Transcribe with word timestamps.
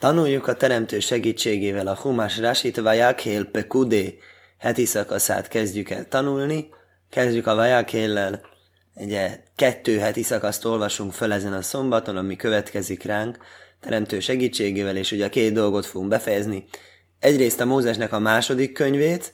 Tanuljuk 0.00 0.46
a 0.46 0.54
teremtő 0.54 1.00
segítségével 1.00 1.86
a 1.86 1.96
Humás 1.96 2.38
Rasit 2.38 2.76
Vajákél 2.76 3.44
Pekudé 3.44 4.18
heti 4.58 4.84
szakaszát 4.84 5.48
kezdjük 5.48 5.90
el 5.90 6.08
tanulni. 6.08 6.68
Kezdjük 7.10 7.46
a 7.46 7.54
Vajákéllel, 7.54 8.40
ugye 8.94 9.42
kettő 9.56 9.98
heti 9.98 10.22
szakaszt 10.22 10.64
olvasunk 10.64 11.12
fel 11.12 11.32
ezen 11.32 11.52
a 11.52 11.62
szombaton, 11.62 12.16
ami 12.16 12.36
következik 12.36 13.02
ránk, 13.02 13.38
teremtő 13.80 14.20
segítségével, 14.20 14.96
és 14.96 15.12
ugye 15.12 15.24
a 15.24 15.28
két 15.28 15.52
dolgot 15.52 15.86
fogunk 15.86 16.10
befejezni. 16.10 16.64
Egyrészt 17.18 17.60
a 17.60 17.64
Mózesnek 17.64 18.12
a 18.12 18.18
második 18.18 18.72
könyvét, 18.72 19.32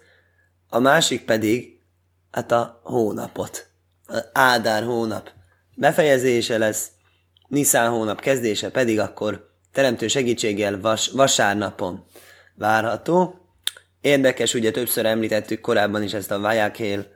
a 0.69 0.79
másik 0.79 1.25
pedig 1.25 1.79
hát 2.31 2.53
a 2.53 2.81
hónapot. 2.83 3.67
A 4.07 4.19
Ádár 4.33 4.83
hónap 4.83 5.31
befejezése 5.75 6.59
lesz, 6.59 6.91
Niszán 7.49 7.91
hónap 7.91 8.21
kezdése 8.21 8.71
pedig 8.71 9.01
akkor 9.01 9.46
teremtő 9.77 10.09
segítséggel 10.09 10.81
vas, 10.81 11.09
vasárnapon 11.09 12.05
várható. 12.55 13.41
Érdekes, 14.01 14.55
ugye 14.55 14.71
többször 14.71 15.07
említettük 15.07 15.61
korábban 15.61 16.03
is 16.03 16.13
ezt 16.13 16.31
a 16.31 16.39
Vajákhél 16.39 17.07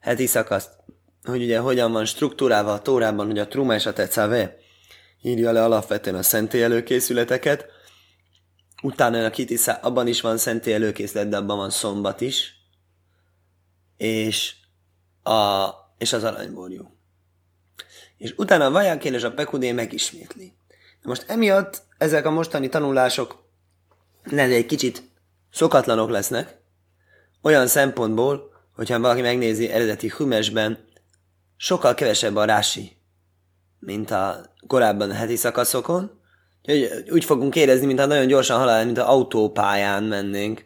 heti 0.00 0.26
szakaszt, 0.26 0.70
hogy 1.22 1.42
ugye 1.42 1.58
hogyan 1.58 1.92
van 1.92 2.04
struktúrálva 2.04 2.72
a 2.72 2.82
Tórában, 2.82 3.26
hogy 3.26 3.38
a 3.38 3.48
Truma 3.48 3.74
és 3.74 3.86
a 3.86 3.92
Tecave 3.92 4.56
írja 5.22 5.52
le 5.52 5.64
alapvetően 5.64 6.16
a 6.16 6.22
szentély 6.22 6.62
előkészületeket, 6.62 7.66
utána 8.82 9.24
a 9.24 9.30
Kitiszá, 9.30 9.78
abban 9.82 10.06
is 10.06 10.20
van 10.20 10.38
szentély 10.38 10.74
előkészület, 10.74 11.28
de 11.28 11.36
abban 11.36 11.56
van 11.56 11.70
szombat 11.70 12.20
is, 12.20 12.54
és, 13.96 14.54
a, 15.22 15.68
és 15.98 16.12
az 16.12 16.24
aranyborjú. 16.24 16.96
És 18.16 18.34
utána 18.36 18.64
a 18.64 18.70
Vajákél 18.70 19.14
és 19.14 19.22
a 19.22 19.32
Pekudé 19.32 19.72
megismétli. 19.72 20.52
Most 21.02 21.24
emiatt 21.26 21.82
ezek 21.98 22.26
a 22.26 22.30
mostani 22.30 22.68
tanulások 22.68 23.44
lehet 24.24 24.50
egy 24.50 24.66
kicsit 24.66 25.02
szokatlanok 25.52 26.10
lesznek, 26.10 26.60
olyan 27.42 27.66
szempontból, 27.66 28.50
hogyha 28.74 29.00
valaki 29.00 29.20
megnézi 29.20 29.68
eredeti 29.68 30.08
Humesben, 30.08 30.78
sokkal 31.56 31.94
kevesebb 31.94 32.36
a 32.36 32.44
rási, 32.44 32.96
mint 33.78 34.10
a 34.10 34.54
korábban 34.66 35.12
heti 35.12 35.36
szakaszokon. 35.36 36.20
Úgyhogy 36.62 37.10
úgy 37.10 37.24
fogunk 37.24 37.56
érezni, 37.56 37.86
mintha 37.86 38.06
nagyon 38.06 38.26
gyorsan 38.26 38.58
halál, 38.58 38.84
mint 38.84 38.98
a 38.98 39.10
autópályán 39.10 40.02
mennénk, 40.02 40.64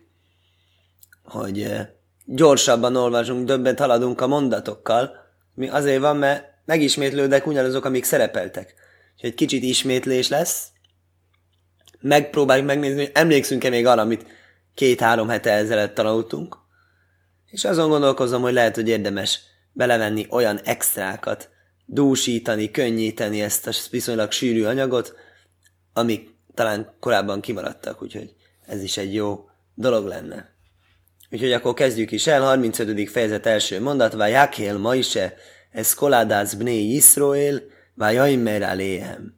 hogy 1.24 1.62
eh, 1.62 1.88
gyorsabban 2.24 2.96
olvasunk, 2.96 3.46
többet 3.46 3.78
haladunk 3.78 4.20
a 4.20 4.26
mondatokkal, 4.26 5.10
mi 5.54 5.68
azért 5.68 6.00
van, 6.00 6.16
mert 6.16 6.44
megismétlődnek 6.64 7.46
ugyanazok, 7.46 7.84
amik 7.84 8.04
szerepeltek 8.04 8.74
és 9.16 9.22
egy 9.22 9.34
kicsit 9.34 9.62
ismétlés 9.62 10.28
lesz. 10.28 10.68
Megpróbáljuk 12.00 12.66
megnézni, 12.66 13.00
hogy 13.00 13.10
emlékszünk-e 13.14 13.68
még 13.68 13.86
arra, 13.86 14.02
amit 14.02 14.26
két-három 14.74 15.28
hete 15.28 15.50
ezelőtt 15.50 15.94
tanultunk. 15.94 16.56
És 17.46 17.64
azon 17.64 17.88
gondolkozom, 17.88 18.42
hogy 18.42 18.52
lehet, 18.52 18.74
hogy 18.74 18.88
érdemes 18.88 19.40
belevenni 19.72 20.26
olyan 20.30 20.60
extrákat, 20.64 21.50
dúsítani, 21.86 22.70
könnyíteni 22.70 23.42
ezt 23.42 23.66
a 23.66 23.72
viszonylag 23.90 24.32
sűrű 24.32 24.64
anyagot, 24.64 25.14
amik 25.92 26.34
talán 26.54 26.96
korábban 27.00 27.40
kimaradtak, 27.40 28.02
úgyhogy 28.02 28.34
ez 28.66 28.82
is 28.82 28.96
egy 28.96 29.14
jó 29.14 29.48
dolog 29.74 30.06
lenne. 30.06 30.54
Úgyhogy 31.30 31.52
akkor 31.52 31.74
kezdjük 31.74 32.10
is 32.10 32.26
el, 32.26 32.42
35. 32.42 33.10
fejezet 33.10 33.46
első 33.46 33.80
mondat, 33.80 34.12
Vajákél 34.12 34.78
ma 34.78 34.94
is 34.94 35.18
ez 35.70 35.94
koládász 35.94 36.54
bné 36.54 36.82
Yisroel, 36.82 37.62
Vajaimer 37.96 38.62
aléhem. 38.62 39.34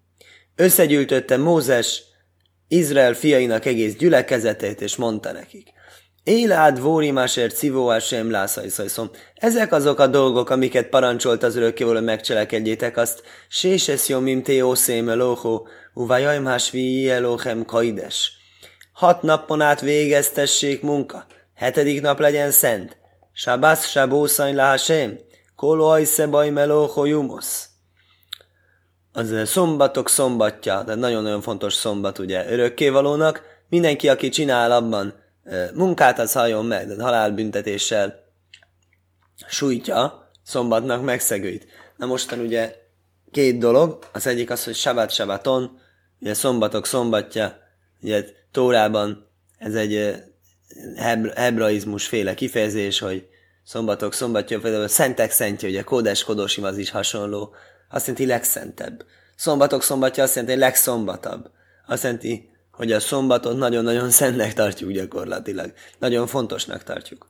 Összegyűjtötte 0.56 1.36
Mózes 1.36 2.02
Izrael 2.68 3.14
fiainak 3.14 3.64
egész 3.64 3.96
gyülekezetét, 3.96 4.80
és 4.80 4.96
mondta 4.96 5.32
nekik. 5.32 5.68
Élád 6.22 6.80
vórimásért 6.80 8.00
sem 8.00 8.30
lászajszajszom. 8.30 9.10
Ezek 9.34 9.72
azok 9.72 9.98
a 9.98 10.06
dolgok, 10.06 10.50
amiket 10.50 10.88
parancsolt 10.88 11.42
az 11.42 11.56
örökkévaló 11.56 12.00
megcselekedjétek 12.00 12.96
azt. 12.96 13.22
Séses 13.48 14.08
jomim 14.08 14.42
te 14.42 14.64
ószém 14.64 15.08
elóhó, 15.08 15.68
uvajaim 15.94 16.44
hásvi 16.44 17.10
elóhem 17.10 17.64
kaides. 17.64 18.32
Hat 18.92 19.22
napon 19.22 19.60
át 19.60 19.80
végeztessék 19.80 20.82
munka. 20.82 21.26
Hetedik 21.54 22.00
nap 22.00 22.18
legyen 22.18 22.50
szent. 22.50 22.96
Sabász 23.32 23.86
sabószany 23.86 24.54
lásém. 24.54 25.18
Kolóaj 25.56 26.04
szebaj 26.04 26.50
melóhó 26.50 27.04
jumosz 27.04 27.67
az 29.18 29.32
eh, 29.32 29.46
szombatok 29.46 30.08
szombatja, 30.08 30.82
de 30.82 30.94
nagyon-nagyon 30.94 31.40
fontos 31.40 31.74
szombat 31.74 32.18
ugye 32.18 32.50
örökkévalónak. 32.50 33.42
Mindenki, 33.68 34.08
aki 34.08 34.28
csinál 34.28 34.72
abban 34.72 35.14
eh, 35.44 35.68
munkát, 35.74 36.18
az 36.18 36.32
halljon 36.32 36.66
meg, 36.66 36.86
de 36.86 37.02
halálbüntetéssel 37.02 38.24
sújtja 39.48 40.30
szombatnak 40.42 41.04
megszegőit. 41.04 41.66
Na 41.96 42.06
mostan 42.06 42.38
ugye 42.38 42.74
két 43.30 43.58
dolog, 43.58 43.98
az 44.12 44.26
egyik 44.26 44.50
az, 44.50 44.64
hogy 44.64 44.74
sabat 44.74 45.10
sabaton, 45.10 45.78
ugye 46.20 46.34
szombatok 46.34 46.86
szombatja, 46.86 47.58
ugye 48.00 48.24
Tórában 48.52 49.26
ez 49.58 49.74
egy 49.74 49.94
eh, 49.94 50.22
hebra, 50.96 51.32
hebraizmus 51.34 52.06
féle 52.06 52.34
kifejezés, 52.34 52.98
hogy 52.98 53.26
szombatok 53.64 54.14
szombatja, 54.14 54.60
például 54.60 54.88
szentek 54.88 55.30
szentje, 55.30 55.68
ugye 55.68 55.82
kódes 55.82 56.24
kodosim 56.24 56.64
az 56.64 56.78
is 56.78 56.90
hasonló, 56.90 57.54
azt 57.88 58.06
jelenti 58.06 58.26
legszentebb. 58.26 59.04
Szombatok 59.36 59.82
szombatja 59.82 60.22
azt 60.22 60.34
jelenti, 60.34 60.58
legszombatabb. 60.58 61.50
Azt 61.86 62.02
jelenti, 62.02 62.50
hogy 62.72 62.92
a 62.92 63.00
szombatot 63.00 63.56
nagyon-nagyon 63.56 64.10
szentnek 64.10 64.54
tartjuk 64.54 64.90
gyakorlatilag. 64.90 65.72
Nagyon 65.98 66.26
fontosnak 66.26 66.82
tartjuk. 66.82 67.26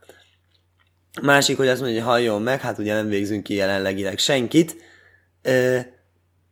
Másik, 1.22 1.56
hogy 1.56 1.68
azt 1.68 1.80
mondja, 1.80 1.98
hogy 1.98 2.08
halljon 2.08 2.42
meg, 2.42 2.60
hát 2.60 2.78
ugye 2.78 2.94
nem 2.94 3.08
végzünk 3.08 3.42
ki 3.42 3.54
jelenlegileg 3.54 4.18
senkit, 4.18 4.76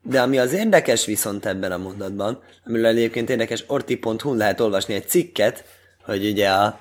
de 0.03 0.21
ami 0.21 0.39
az 0.39 0.53
érdekes 0.53 1.05
viszont 1.05 1.47
ebben 1.47 1.73
a 1.73 1.77
mondatban, 1.77 2.43
amiről 2.65 2.87
egyébként 2.87 3.31
érdekes 3.31 3.65
orti.hu 3.67 4.35
lehet 4.35 4.61
olvasni 4.61 4.95
egy 4.95 5.09
cikket, 5.09 5.65
hogy 6.05 6.27
ugye 6.27 6.49
a, 6.49 6.81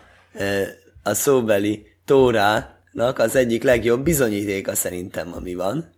a 1.04 1.14
szóbeli 1.14 1.88
tórának 2.06 3.20
az 3.20 3.36
egyik 3.36 3.64
legjobb 3.64 4.04
bizonyítéka 4.04 4.76
szerintem, 4.76 5.34
ami 5.34 5.56
van, 5.56 5.95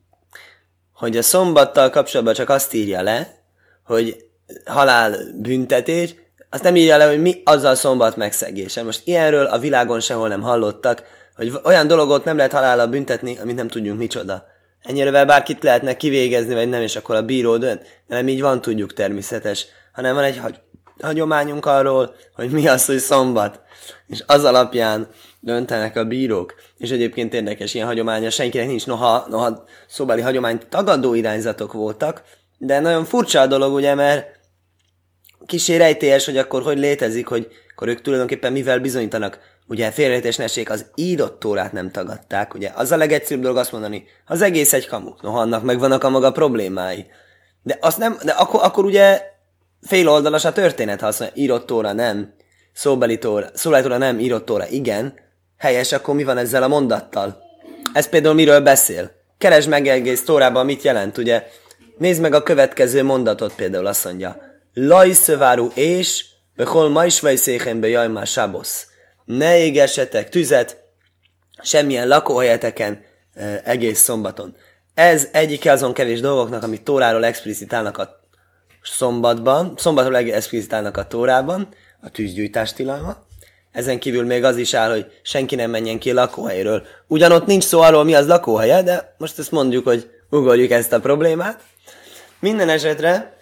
hogy 0.97 1.17
a 1.17 1.21
szombattal 1.21 1.89
kapcsolatban 1.89 2.33
csak 2.33 2.49
azt 2.49 2.73
írja 2.73 3.01
le, 3.01 3.43
hogy 3.85 4.25
halál 4.65 5.17
büntetés, 5.35 6.15
azt 6.49 6.63
nem 6.63 6.75
írja 6.75 6.97
le, 6.97 7.07
hogy 7.07 7.21
mi 7.21 7.41
azzal 7.45 7.75
szombat 7.75 8.15
megszegése. 8.15 8.83
Most 8.83 9.01
ilyenről 9.03 9.45
a 9.45 9.59
világon 9.59 9.99
sehol 9.99 10.27
nem 10.27 10.41
hallottak, 10.41 11.03
hogy 11.35 11.53
olyan 11.63 11.87
dologot 11.87 12.25
nem 12.25 12.37
lehet 12.37 12.51
halállal 12.51 12.87
büntetni, 12.87 13.37
amit 13.37 13.55
nem 13.55 13.67
tudjunk 13.67 13.99
micsoda. 13.99 14.45
Ennyire 14.81 15.25
bárkit 15.25 15.63
lehetne 15.63 15.97
kivégezni, 15.97 16.53
vagy 16.53 16.69
nem, 16.69 16.81
és 16.81 16.95
akkor 16.95 17.15
a 17.15 17.21
bíró 17.21 17.57
dönt. 17.57 17.81
Nem 18.07 18.27
így 18.27 18.41
van, 18.41 18.61
tudjuk 18.61 18.93
természetes, 18.93 19.65
hanem 19.93 20.13
van 20.13 20.23
egy 20.23 20.37
hagyományunk 21.01 21.65
arról, 21.65 22.15
hogy 22.35 22.49
mi 22.49 22.67
az, 22.67 22.85
hogy 22.85 22.97
szombat. 22.97 23.61
És 24.07 24.23
az 24.25 24.43
alapján 24.43 25.07
döntenek 25.39 25.95
a 25.95 26.05
bírók. 26.05 26.55
És 26.77 26.89
egyébként 26.89 27.33
érdekes, 27.33 27.73
ilyen 27.73 27.87
hagyománya 27.87 28.29
senkinek 28.29 28.67
nincs, 28.67 28.85
noha, 28.85 29.25
noha 29.29 29.63
szóbeli 29.87 30.21
hagyomány 30.21 30.59
tagadó 30.69 31.13
irányzatok 31.13 31.73
voltak, 31.73 32.23
de 32.57 32.79
nagyon 32.79 33.05
furcsa 33.05 33.41
a 33.41 33.47
dolog, 33.47 33.73
ugye, 33.73 33.95
mert 33.95 34.25
kicsi 35.45 35.77
rejtélyes, 35.77 36.25
hogy 36.25 36.37
akkor 36.37 36.61
hogy 36.61 36.77
létezik, 36.77 37.27
hogy 37.27 37.47
akkor 37.71 37.87
ők 37.87 38.01
tulajdonképpen 38.01 38.51
mivel 38.51 38.79
bizonyítanak. 38.79 39.39
Ugye 39.67 39.91
félrejtésnesség 39.91 40.69
az 40.69 40.85
írott 40.95 41.39
tórát 41.39 41.71
nem 41.71 41.91
tagadták, 41.91 42.53
ugye 42.53 42.71
az 42.75 42.91
a 42.91 42.97
legegyszerűbb 42.97 43.41
dolog 43.41 43.57
azt 43.57 43.71
mondani, 43.71 44.03
az 44.25 44.41
egész 44.41 44.73
egy 44.73 44.87
kamu, 44.87 45.13
noha 45.21 45.39
annak 45.39 45.63
megvannak 45.63 46.03
a 46.03 46.09
maga 46.09 46.31
problémái. 46.31 47.05
De 47.63 47.77
azt 47.81 47.97
nem, 47.97 48.17
de 48.23 48.31
akkor, 48.31 48.59
akkor 48.63 48.85
ugye 48.85 49.21
fél 49.81 50.09
oldalas 50.09 50.45
a 50.45 50.53
történet, 50.53 51.01
ha 51.01 51.07
azt 51.07 51.19
mondja, 51.19 51.41
írott 51.41 51.65
tóra 51.65 51.93
nem, 51.93 52.33
szóbeli 52.73 53.17
tóra, 53.17 53.49
szóbeli 53.53 53.81
tóra 53.81 53.97
nem, 53.97 54.19
írott 54.19 54.45
tóra 54.45 54.67
igen, 54.67 55.25
Helyes, 55.57 55.91
akkor 55.91 56.15
mi 56.15 56.23
van 56.23 56.37
ezzel 56.37 56.63
a 56.63 56.67
mondattal? 56.67 57.43
Ez 57.93 58.09
például 58.09 58.33
miről 58.33 58.59
beszél? 58.59 59.11
Keresd 59.37 59.69
meg 59.69 59.87
egész 59.87 60.23
Tórában, 60.23 60.65
mit 60.65 60.81
jelent, 60.81 61.17
ugye? 61.17 61.47
Nézd 61.97 62.21
meg 62.21 62.33
a 62.33 62.43
következő 62.43 63.03
mondatot 63.03 63.55
például, 63.55 63.85
azt 63.85 64.05
mondja. 64.05 64.37
Lajszöváru 64.73 65.71
és, 65.73 66.25
behol 66.55 66.89
ma 66.89 67.05
is 67.05 67.19
vejszéhenbe 67.19 67.87
jaj 67.87 68.07
már 68.07 68.27
sábosz. 68.27 68.87
Ne 69.25 69.57
égessetek 69.57 70.29
tüzet, 70.29 70.77
semmilyen 71.61 72.07
lakóhelyeteken 72.07 73.03
e, 73.33 73.61
egész 73.65 73.99
szombaton. 73.99 74.55
Ez 74.93 75.27
egyik 75.31 75.65
azon 75.65 75.93
kevés 75.93 76.19
dolgoknak, 76.19 76.63
amit 76.63 76.83
Tóráról 76.83 77.25
explicitálnak 77.25 77.97
a 77.97 78.26
szombatban, 78.91 79.73
szombatról 79.77 80.15
explicitálnak 80.15 80.97
a 80.97 81.07
Tórában, 81.07 81.67
a 82.01 82.09
tűzgyújtás 82.09 82.73
tilalma, 82.73 83.25
ezen 83.71 83.99
kívül 83.99 84.25
még 84.25 84.43
az 84.43 84.57
is 84.57 84.73
áll, 84.73 84.91
hogy 84.91 85.05
senki 85.21 85.55
nem 85.55 85.69
menjen 85.69 85.99
ki 85.99 86.09
a 86.09 86.13
lakóhelyről. 86.13 86.85
Ugyanott 87.07 87.45
nincs 87.45 87.63
szó 87.63 87.79
arról, 87.79 88.03
mi 88.03 88.13
az 88.13 88.27
lakóhelye, 88.27 88.83
de 88.83 89.15
most 89.17 89.39
ezt 89.39 89.51
mondjuk, 89.51 89.87
hogy 89.87 90.09
ugorjuk 90.29 90.71
ezt 90.71 90.93
a 90.93 90.99
problémát. 90.99 91.63
Minden 92.39 92.69
esetre 92.69 93.37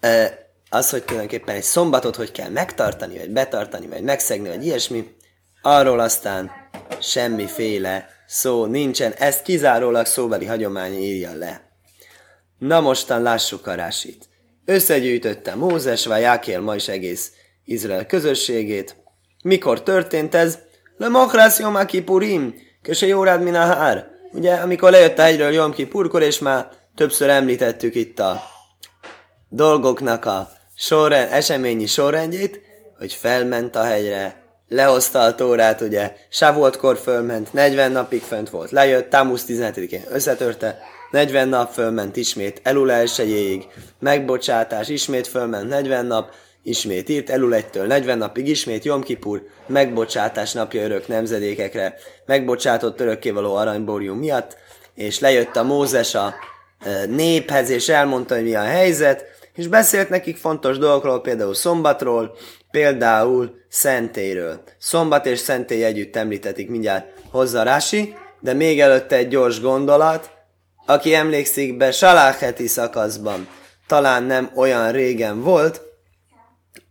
e, 0.00 0.38
az, 0.70 0.90
hogy 0.90 1.04
tulajdonképpen 1.04 1.54
egy 1.54 1.62
szombatot 1.62 2.16
hogy 2.16 2.32
kell 2.32 2.48
megtartani, 2.48 3.18
vagy 3.18 3.30
betartani, 3.30 3.86
vagy 3.86 4.02
megszegni, 4.02 4.48
vagy 4.48 4.64
ilyesmi, 4.64 5.14
arról 5.62 6.00
aztán 6.00 6.50
semmiféle 7.00 8.08
szó 8.26 8.64
nincsen, 8.64 9.12
ezt 9.12 9.42
kizárólag 9.42 10.06
szóbeli 10.06 10.46
hagyomány 10.46 10.92
írja 10.92 11.34
le. 11.34 11.70
Na 12.58 12.80
mostan 12.80 13.22
lássuk 13.22 13.66
a 13.66 13.74
rásit. 13.74 14.28
Összegyűjtötte 14.68 15.54
Mózes, 15.54 16.06
vagy 16.06 16.20
Jákél 16.20 16.60
ma 16.60 16.74
is 16.74 16.88
egész 16.88 17.32
Izrael 17.64 18.06
közösségét. 18.06 18.96
Mikor 19.42 19.82
történt 19.82 20.34
ez? 20.34 20.58
Le 20.96 21.08
Machrász 21.08 21.58
Yom 21.58 21.86
Kippurim, 21.86 22.54
köse 22.82 23.06
Jórád 23.06 23.42
Minahár. 23.42 24.06
Ugye, 24.32 24.54
amikor 24.54 24.90
lejött 24.90 25.18
a 25.18 25.22
hegyről 25.22 25.52
Jom 25.52 25.72
Kippurkor, 25.72 26.22
és 26.22 26.38
már 26.38 26.68
többször 26.94 27.28
említettük 27.28 27.94
itt 27.94 28.18
a 28.18 28.42
dolgoknak 29.48 30.24
a 30.24 30.48
sorrend, 30.76 31.32
eseményi 31.32 31.86
sorrendjét, 31.86 32.60
hogy 32.98 33.12
felment 33.12 33.76
a 33.76 33.84
hegyre, 33.84 34.42
lehozta 34.68 35.20
a 35.20 35.34
tórát, 35.34 35.80
ugye, 35.80 36.16
Sávoltkor 36.28 36.96
fölment, 36.98 37.52
40 37.52 37.92
napig 37.92 38.22
fönt 38.22 38.50
volt, 38.50 38.70
lejött, 38.70 39.10
Támusz 39.10 39.44
17-én 39.48 40.02
összetörte, 40.10 40.78
40 41.10 41.48
nap 41.48 41.72
fölment 41.72 42.16
ismét, 42.16 42.60
Elul 42.62 42.90
elsőjéig, 42.90 43.66
megbocsátás, 43.98 44.88
ismét 44.88 45.26
fölment 45.26 45.68
40 45.68 46.06
nap, 46.06 46.30
ismét 46.62 47.08
írt, 47.08 47.30
Elul 47.30 47.54
egytől 47.54 47.86
40 47.86 48.18
napig 48.18 48.48
ismét, 48.48 48.84
Jom 48.84 49.02
Kipur, 49.02 49.42
megbocsátás 49.66 50.52
napja 50.52 50.82
örök 50.82 51.08
nemzedékekre, 51.08 51.94
megbocsátott 52.26 53.00
örökkévaló 53.00 53.54
aranybórium 53.54 54.18
miatt, 54.18 54.56
és 54.94 55.18
lejött 55.18 55.56
a 55.56 55.62
Mózes 55.62 56.14
a 56.14 56.34
e, 56.80 57.06
néphez, 57.06 57.70
és 57.70 57.88
elmondta, 57.88 58.34
hogy 58.34 58.44
mi 58.44 58.54
a 58.54 58.62
helyzet, 58.62 59.24
és 59.54 59.66
beszélt 59.66 60.08
nekik 60.08 60.36
fontos 60.36 60.78
dolgokról, 60.78 61.20
például 61.20 61.54
szombatról, 61.54 62.36
például 62.70 63.54
szentéről. 63.68 64.62
Szombat 64.78 65.26
és 65.26 65.38
szentély 65.38 65.84
együtt 65.84 66.16
említetik, 66.16 66.68
mindjárt 66.68 67.06
hozza 67.30 67.62
Rási, 67.62 68.14
de 68.40 68.52
még 68.52 68.80
előtte 68.80 69.16
egy 69.16 69.28
gyors 69.28 69.60
gondolat, 69.60 70.35
aki 70.86 71.14
emlékszik 71.14 71.76
be 71.76 71.92
Saláheti 71.92 72.66
szakaszban, 72.66 73.48
talán 73.86 74.22
nem 74.22 74.50
olyan 74.54 74.92
régen 74.92 75.42
volt, 75.42 75.80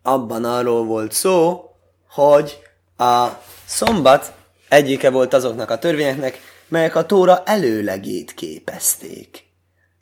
abban 0.03 0.45
arról 0.45 0.85
volt 0.85 1.11
szó, 1.11 1.63
hogy 2.09 2.59
a 2.97 3.27
szombat 3.65 4.33
egyike 4.69 5.09
volt 5.09 5.33
azoknak 5.33 5.69
a 5.69 5.77
törvényeknek, 5.77 6.39
melyek 6.67 6.95
a 6.95 7.05
Tóra 7.05 7.43
előlegét 7.45 8.33
képezték. 8.33 9.43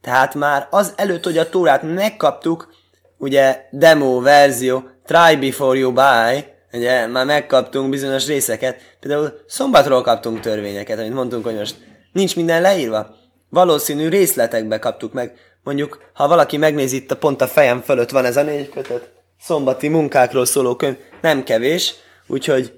Tehát 0.01 0.34
már 0.34 0.68
az 0.69 0.94
előtt, 0.96 1.24
hogy 1.24 1.38
a 1.38 1.50
Tórát 1.50 1.84
megkaptuk, 1.84 2.74
ugye 3.18 3.62
demo 3.72 4.22
verzió, 4.22 4.84
try 5.06 5.36
before 5.36 5.78
you 5.78 5.94
buy, 5.94 6.46
ugye 6.74 7.07
már 7.07 7.25
megkaptunk 7.25 7.89
bizonyos 7.89 8.28
részeket, 8.28 8.81
például 9.00 9.34
szombatról 9.48 10.01
kaptunk 10.01 10.39
törvényeket, 10.39 11.00
amit 11.00 11.13
mondtunk, 11.13 11.44
hogy 11.44 11.56
most 11.56 11.75
nincs 12.12 12.36
minden 12.36 12.62
leírva. 12.62 13.16
Valószínű 13.54 14.08
részletekbe 14.10 14.80
kaptuk 14.80 15.14
meg. 15.14 15.38
Mondjuk, 15.64 16.02
ha 16.14 16.28
valaki 16.28 16.58
megnézi 16.58 16.96
itt 16.96 17.12
a 17.12 17.18
pont 17.18 17.42
a 17.42 17.48
fejem 17.48 17.82
fölött 17.82 18.10
van 18.10 18.26
ez 18.26 18.38
a 18.38 18.44
négy 18.44 18.70
kötet, 18.70 19.12
szombati 19.42 19.88
munkákról 19.88 20.46
szóló 20.46 20.76
könyv, 20.76 20.96
nem 21.22 21.44
kevés, 21.44 21.94
úgyhogy 22.28 22.74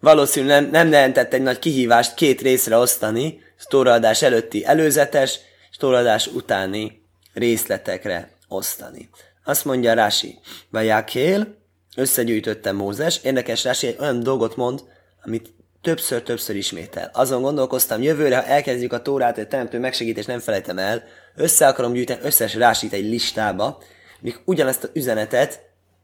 valószínű 0.00 0.46
nem, 0.46 0.70
nem 0.70 0.90
jelentett 0.90 1.32
egy 1.32 1.42
nagy 1.42 1.58
kihívást 1.58 2.14
két 2.14 2.40
részre 2.40 2.76
osztani, 2.76 3.40
stóraadás 3.56 4.22
előtti 4.22 4.64
előzetes, 4.64 5.38
stóraadás 5.70 6.26
utáni 6.26 7.02
részletekre 7.32 8.30
osztani. 8.48 9.08
Azt 9.44 9.64
mondja 9.64 9.94
Rási, 9.94 10.38
Vajákél, 10.68 11.56
összegyűjtötte 11.96 12.72
Mózes, 12.72 13.20
érdekes 13.22 13.64
Rási 13.64 13.86
egy 13.86 13.96
olyan 14.00 14.22
dolgot 14.22 14.56
mond, 14.56 14.82
amit 15.24 15.52
többször-többször 15.82 16.56
ismétel. 16.56 17.10
Azon 17.12 17.42
gondolkoztam, 17.42 18.02
jövőre, 18.02 18.36
ha 18.36 18.44
elkezdjük 18.44 18.92
a 18.92 19.02
tórát, 19.02 19.34
hogy 19.34 19.48
teremtő 19.48 19.78
megsegítés 19.78 20.24
nem 20.24 20.38
felejtem 20.38 20.78
el, 20.78 21.02
össze 21.36 21.66
akarom 21.66 21.92
gyűjteni 21.92 22.20
összes 22.22 22.54
rásit 22.54 22.92
egy 22.92 23.04
listába, 23.04 23.82
míg 24.20 24.40
ugyanezt 24.44 24.82
az 24.82 24.90
üzenetet 24.92 25.60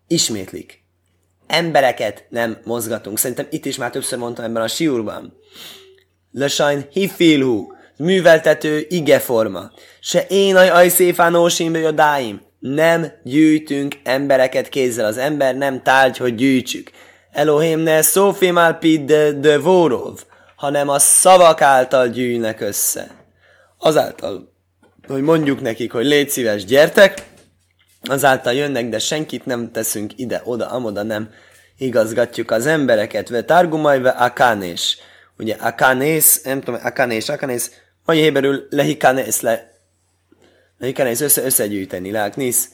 ismétlik. 0.07 0.85
Embereket 1.47 2.27
nem 2.29 2.59
mozgatunk. 2.65 3.19
Szerintem 3.19 3.47
itt 3.51 3.65
is 3.65 3.77
már 3.77 3.91
többször 3.91 4.19
mondtam 4.19 4.45
ebben 4.45 4.63
a 4.63 4.69
siúrban. 4.69 5.37
Lösajn 6.33 6.87
hifilhu, 6.91 7.67
műveltető 7.97 8.87
igeforma. 8.89 9.71
Se 10.01 10.27
én 10.29 10.57
aj 10.57 10.69
aj 10.69 10.89
széfán 10.89 11.35
ósimbe 11.35 11.91
dáim. 11.91 12.41
Nem 12.59 13.13
gyűjtünk 13.25 13.95
embereket 14.05 14.69
kézzel. 14.69 15.05
Az 15.05 15.17
ember 15.17 15.57
nem 15.57 15.83
tárgy, 15.83 16.17
hogy 16.17 16.35
gyűjtsük. 16.35 16.91
Elohim 17.37 17.79
ne 17.79 18.03
szófim 18.03 18.57
alpid 18.57 19.13
de, 19.41 19.59
vorov, 19.59 20.25
hanem 20.57 20.89
a 20.89 20.99
szavak 20.99 21.61
által 21.61 22.09
gyűjnek 22.09 22.61
össze. 22.61 23.11
Azáltal, 23.79 24.53
hogy 25.07 25.23
mondjuk 25.23 25.61
nekik, 25.61 25.93
hogy 25.93 26.07
légy 26.07 26.31
szíves, 26.31 26.65
gyertek, 26.65 27.23
azáltal 28.03 28.53
jönnek, 28.53 28.89
de 28.89 28.99
senkit 28.99 29.47
nem 29.47 29.71
teszünk 29.73 30.13
ide, 30.19 30.43
oda, 30.45 30.67
amoda 30.67 31.03
nem 31.03 31.31
igazgatjuk 31.79 32.51
az 32.51 32.67
embereket. 32.67 33.29
Ve 33.29 33.43
targumaj 33.43 34.01
ve 34.01 34.11
akánés. 34.11 34.99
Ugye 35.39 35.55
akánés, 35.55 36.41
nem 36.43 36.61
tudom, 36.61 36.81
akánés, 36.85 37.29
akánés, 37.29 37.71
vagy 38.05 38.17
héberül 38.17 38.67
lehikánés, 38.71 39.41
le, 39.41 39.73
lehikánés 40.79 41.21
össze, 41.21 41.45
összegyűjteni, 41.45 42.11
láknisz 42.11 42.69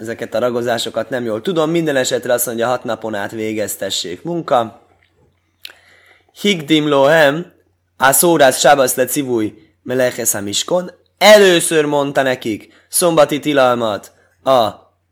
ezeket 0.00 0.34
a 0.34 0.38
ragozásokat 0.38 1.10
nem 1.10 1.24
jól 1.24 1.40
tudom. 1.40 1.70
Minden 1.70 1.96
esetre 1.96 2.32
azt 2.32 2.46
mondja, 2.46 2.66
hat 2.66 2.84
napon 2.84 3.14
át 3.14 3.30
végeztessék 3.30 4.22
munka. 4.22 4.86
Higdim 6.40 6.88
lohem, 6.88 7.52
a 7.96 8.12
szórász 8.12 8.58
sábasz 8.58 8.94
le 8.94 9.04
civúj, 9.04 9.54
meleches 9.82 10.32
miskon. 10.42 10.90
Először 11.18 11.84
mondta 11.84 12.22
nekik 12.22 12.72
szombati 12.88 13.38
tilalmat 13.38 14.12
a 14.44 14.68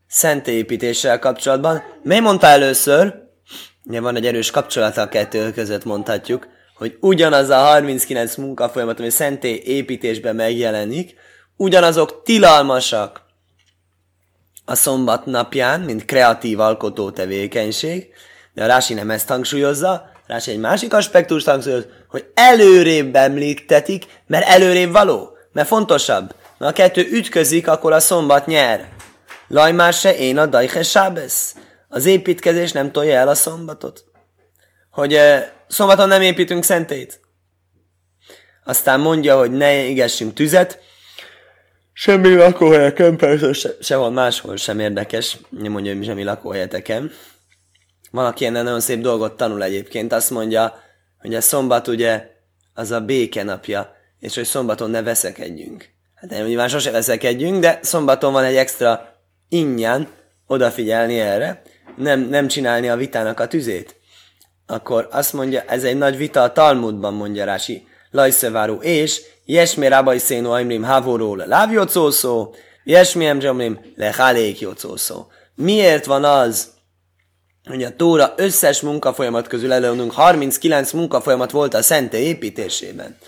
szentépítéssel 0.08 1.18
kapcsolatban. 1.18 1.82
Mely 2.02 2.20
mondta 2.20 2.46
először? 2.46 3.14
Ugye 3.84 4.00
van 4.00 4.16
egy 4.16 4.26
erős 4.26 4.50
kapcsolata 4.50 5.00
a 5.00 5.08
kettő 5.08 5.52
között 5.52 5.84
mondhatjuk, 5.84 6.46
hogy 6.76 6.96
ugyanaz 7.00 7.48
a 7.48 7.56
39 7.56 8.36
munkafolyamat, 8.36 8.98
ami 8.98 9.10
szentély 9.10 9.62
építésben 9.64 10.36
megjelenik, 10.36 11.14
ugyanazok 11.56 12.22
tilalmasak 12.22 13.25
a 14.68 14.74
szombat 14.74 15.26
napján, 15.26 15.80
mint 15.80 16.04
kreatív 16.04 16.60
alkotó 16.60 17.10
tevékenység, 17.10 18.08
de 18.54 18.64
a 18.64 18.66
Rási 18.66 18.94
nem 18.94 19.10
ezt 19.10 19.28
hangsúlyozza, 19.28 20.10
Rási 20.26 20.50
egy 20.50 20.58
másik 20.58 20.94
aspektust 20.94 21.46
hangsúlyoz, 21.46 21.86
hogy 22.08 22.26
előrébb 22.34 23.16
említetik, 23.16 24.04
mert 24.26 24.46
előrébb 24.46 24.92
való, 24.92 25.36
mert 25.52 25.68
fontosabb. 25.68 26.34
Mert 26.58 26.72
a 26.72 26.74
kettő 26.74 27.08
ütközik, 27.10 27.68
akkor 27.68 27.92
a 27.92 28.00
szombat 28.00 28.46
nyer. 28.46 28.88
Lajmár 29.48 29.92
se 29.92 30.16
én 30.16 30.38
a 30.38 30.46
dajhe 30.46 30.82
sábesz. 30.82 31.54
Az 31.88 32.04
építkezés 32.04 32.72
nem 32.72 32.92
tolja 32.92 33.18
el 33.18 33.28
a 33.28 33.34
szombatot. 33.34 34.04
Hogy 34.90 35.14
eh, 35.14 35.48
szombaton 35.68 36.08
nem 36.08 36.22
építünk 36.22 36.64
szentét. 36.64 37.20
Aztán 38.64 39.00
mondja, 39.00 39.38
hogy 39.38 39.50
ne 39.50 39.84
égessünk 39.84 40.34
tüzet, 40.34 40.80
Semmi 41.98 42.34
lakóhelyeken, 42.34 43.16
persze 43.16 43.52
se, 43.52 43.70
sehol 43.80 44.10
máshol 44.10 44.56
sem 44.56 44.80
érdekes, 44.80 45.38
nem 45.50 45.72
mondja, 45.72 45.94
hogy 45.94 46.04
semmi 46.04 46.22
lakóhelyeteken. 46.22 47.10
Van, 48.10 48.26
aki 48.26 48.44
ennél 48.44 48.62
nagyon 48.62 48.80
szép 48.80 49.00
dolgot 49.00 49.36
tanul 49.36 49.62
egyébként, 49.62 50.12
azt 50.12 50.30
mondja, 50.30 50.74
hogy 51.18 51.34
a 51.34 51.40
szombat 51.40 51.88
ugye 51.88 52.30
az 52.74 52.90
a 52.90 53.00
béke 53.00 53.42
napja, 53.42 53.96
és 54.18 54.34
hogy 54.34 54.44
szombaton 54.44 54.90
ne 54.90 55.02
veszekedjünk. 55.02 55.88
Hát 56.14 56.30
nem, 56.30 56.46
nyilván 56.46 56.68
sose 56.68 56.90
veszekedjünk, 56.90 57.60
de 57.60 57.78
szombaton 57.82 58.32
van 58.32 58.44
egy 58.44 58.56
extra 58.56 59.20
ingyen 59.48 60.08
odafigyelni 60.46 61.20
erre, 61.20 61.62
nem, 61.96 62.20
nem 62.20 62.48
csinálni 62.48 62.88
a 62.88 62.96
vitának 62.96 63.40
a 63.40 63.46
tüzét. 63.46 63.96
Akkor 64.66 65.08
azt 65.10 65.32
mondja, 65.32 65.60
ez 65.60 65.84
egy 65.84 65.96
nagy 65.96 66.16
vita 66.16 66.42
a 66.42 66.52
Talmudban, 66.52 67.14
mondja 67.14 67.44
Rási, 67.44 67.86
Lajszeváru, 68.10 68.74
és 68.80 69.22
Jesmi 69.48 69.88
rabai 69.88 70.18
szénu 70.18 70.50
aimrim 70.50 70.82
havoró 70.82 71.34
le 71.34 71.46
lávjocószó, 71.46 72.54
jesmi 72.84 73.26
emzsamrim 73.26 73.80
le 73.96 74.12
halékjocószó. 74.12 75.26
Miért 75.54 76.04
van 76.04 76.24
az, 76.24 76.68
hogy 77.64 77.82
a 77.82 77.96
Tóra 77.96 78.34
összes 78.36 78.80
munkafolyamat 78.80 79.46
közül 79.46 79.72
előnünk 79.72 80.12
39 80.12 80.92
munkafolyamat 80.92 81.50
volt 81.50 81.74
a 81.74 81.82
szenté 81.82 82.18
építésében. 82.18 83.18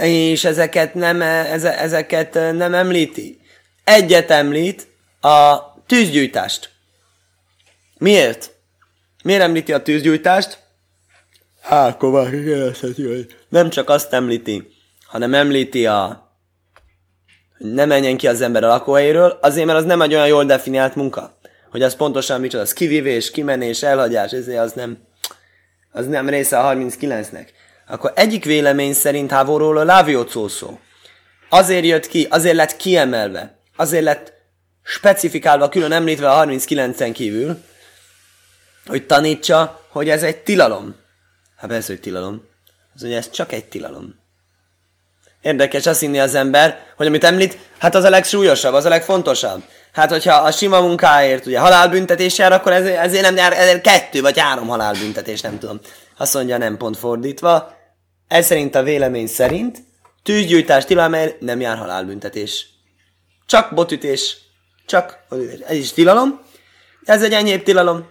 És 0.00 0.44
ezeket 0.44 0.94
nem, 0.94 1.22
ezeket 1.22 2.34
nem 2.34 2.74
említi. 2.74 3.40
Egyet 3.84 4.30
említ, 4.30 4.88
a 5.20 5.58
tűzgyújtást. 5.86 6.70
Miért? 7.98 8.54
Miért 9.22 9.42
említi 9.42 9.72
a 9.72 9.82
tűzgyújtást? 9.82 10.58
Há, 11.60 11.88
akkor 11.88 12.28
hogy 12.80 13.36
nem 13.48 13.70
csak 13.70 13.88
azt 13.88 14.12
említi, 14.12 14.79
hanem 15.10 15.34
említi 15.34 15.86
a 15.86 16.28
hogy 17.58 17.72
ne 17.72 17.84
menjen 17.84 18.16
ki 18.16 18.26
az 18.26 18.40
ember 18.40 18.64
a 18.64 18.68
lakóhelyéről, 18.68 19.38
azért, 19.40 19.66
mert 19.66 19.78
az 19.78 19.84
nem 19.84 20.02
egy 20.02 20.14
olyan 20.14 20.26
jól 20.26 20.44
definiált 20.44 20.94
munka. 20.94 21.38
Hogy 21.70 21.82
az 21.82 21.96
pontosan 21.96 22.40
micsoda, 22.40 22.62
az 22.62 22.72
kivívés, 22.72 23.30
kimenés, 23.30 23.82
elhagyás, 23.82 24.32
ezért 24.32 24.58
az 24.58 24.72
nem, 24.72 24.98
az 25.92 26.06
nem 26.06 26.28
része 26.28 26.58
a 26.58 26.74
39-nek. 26.74 27.48
Akkor 27.86 28.12
egyik 28.14 28.44
vélemény 28.44 28.92
szerint 28.92 29.30
háborúról 29.30 29.76
a 29.76 29.84
láviócószó. 29.84 30.78
Azért 31.48 31.84
jött 31.84 32.06
ki, 32.06 32.26
azért 32.30 32.56
lett 32.56 32.76
kiemelve, 32.76 33.58
azért 33.76 34.04
lett 34.04 34.32
specifikálva, 34.82 35.68
külön 35.68 35.92
említve 35.92 36.30
a 36.30 36.44
39-en 36.46 37.10
kívül, 37.12 37.62
hogy 38.86 39.06
tanítsa, 39.06 39.86
hogy 39.88 40.08
ez 40.08 40.22
egy 40.22 40.36
tilalom. 40.36 40.94
Hát 41.56 41.70
persze, 41.70 41.92
hogy 41.92 42.00
tilalom. 42.00 42.48
Az 42.94 43.02
ugye 43.02 43.16
ez 43.16 43.30
csak 43.30 43.52
egy 43.52 43.64
tilalom. 43.64 44.19
Érdekes 45.42 45.86
azt 45.86 46.00
hinni 46.00 46.20
az 46.20 46.34
ember, 46.34 46.78
hogy 46.96 47.06
amit 47.06 47.24
említ, 47.24 47.58
hát 47.78 47.94
az 47.94 48.04
a 48.04 48.10
legsúlyosabb, 48.10 48.74
az 48.74 48.84
a 48.84 48.88
legfontosabb. 48.88 49.62
Hát, 49.92 50.10
hogyha 50.10 50.34
a 50.34 50.50
sima 50.50 50.80
munkáért 50.80 51.46
ugye 51.46 51.58
halálbüntetés 51.58 52.38
jár, 52.38 52.52
akkor 52.52 52.72
ez, 52.72 52.84
ezért 52.84 53.22
nem 53.22 53.36
jár 53.36 53.52
ezért 53.52 53.80
kettő 53.80 54.20
vagy 54.20 54.38
három 54.38 54.68
halálbüntetés, 54.68 55.40
nem 55.40 55.58
tudom. 55.58 55.80
Azt 56.16 56.34
mondja, 56.34 56.58
nem 56.58 56.76
pont 56.76 56.96
fordítva. 56.96 57.78
Ez 58.28 58.46
szerint 58.46 58.74
a 58.74 58.82
vélemény 58.82 59.26
szerint 59.26 59.78
tűzgyújtás 60.22 60.84
tilalmáért 60.84 61.40
nem 61.40 61.60
jár 61.60 61.76
halálbüntetés. 61.76 62.66
Csak 63.46 63.74
botütés. 63.74 64.36
Csak 64.86 65.18
botütés. 65.28 65.58
Ez 65.66 65.76
is 65.76 65.92
tilalom. 65.92 66.40
Ez 67.04 67.22
egy 67.22 67.32
enyhébb 67.32 67.62
tilalom. 67.62 68.08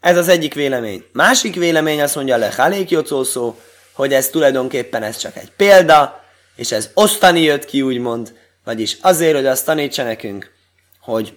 Ez 0.00 0.16
az 0.16 0.28
egyik 0.28 0.54
vélemény. 0.54 1.04
Másik 1.12 1.54
vélemény 1.54 2.02
azt 2.02 2.14
mondja 2.14 2.36
le 2.36 2.52
Halék 2.56 2.96
szó, 3.24 3.58
hogy 3.96 4.12
ez 4.12 4.28
tulajdonképpen 4.28 5.02
ez 5.02 5.16
csak 5.16 5.36
egy 5.36 5.52
példa, 5.56 6.24
és 6.56 6.72
ez 6.72 6.90
osztani 6.94 7.40
jött 7.40 7.64
ki, 7.64 7.82
úgymond, 7.82 8.34
vagyis 8.64 8.96
azért, 9.00 9.34
hogy 9.34 9.46
azt 9.46 9.64
tanítsa 9.64 10.02
nekünk, 10.02 10.52
hogy 11.00 11.36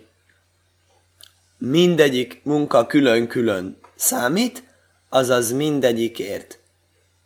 mindegyik 1.57 2.41
munka 2.43 2.85
külön-külön 2.85 3.79
számít, 3.95 4.63
azaz 5.09 5.51
mindegyikért 5.51 6.59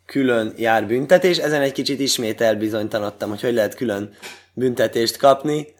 külön 0.06 0.54
jár 0.56 0.86
büntetés. 0.86 1.38
Ezen 1.38 1.62
egy 1.62 1.72
kicsit 1.72 2.00
ismét 2.00 2.40
elbizonytalanodtam, 2.40 3.28
hogy 3.28 3.40
hogy 3.40 3.54
lehet 3.54 3.74
külön 3.74 4.14
büntetést 4.52 5.16
kapni, 5.16 5.74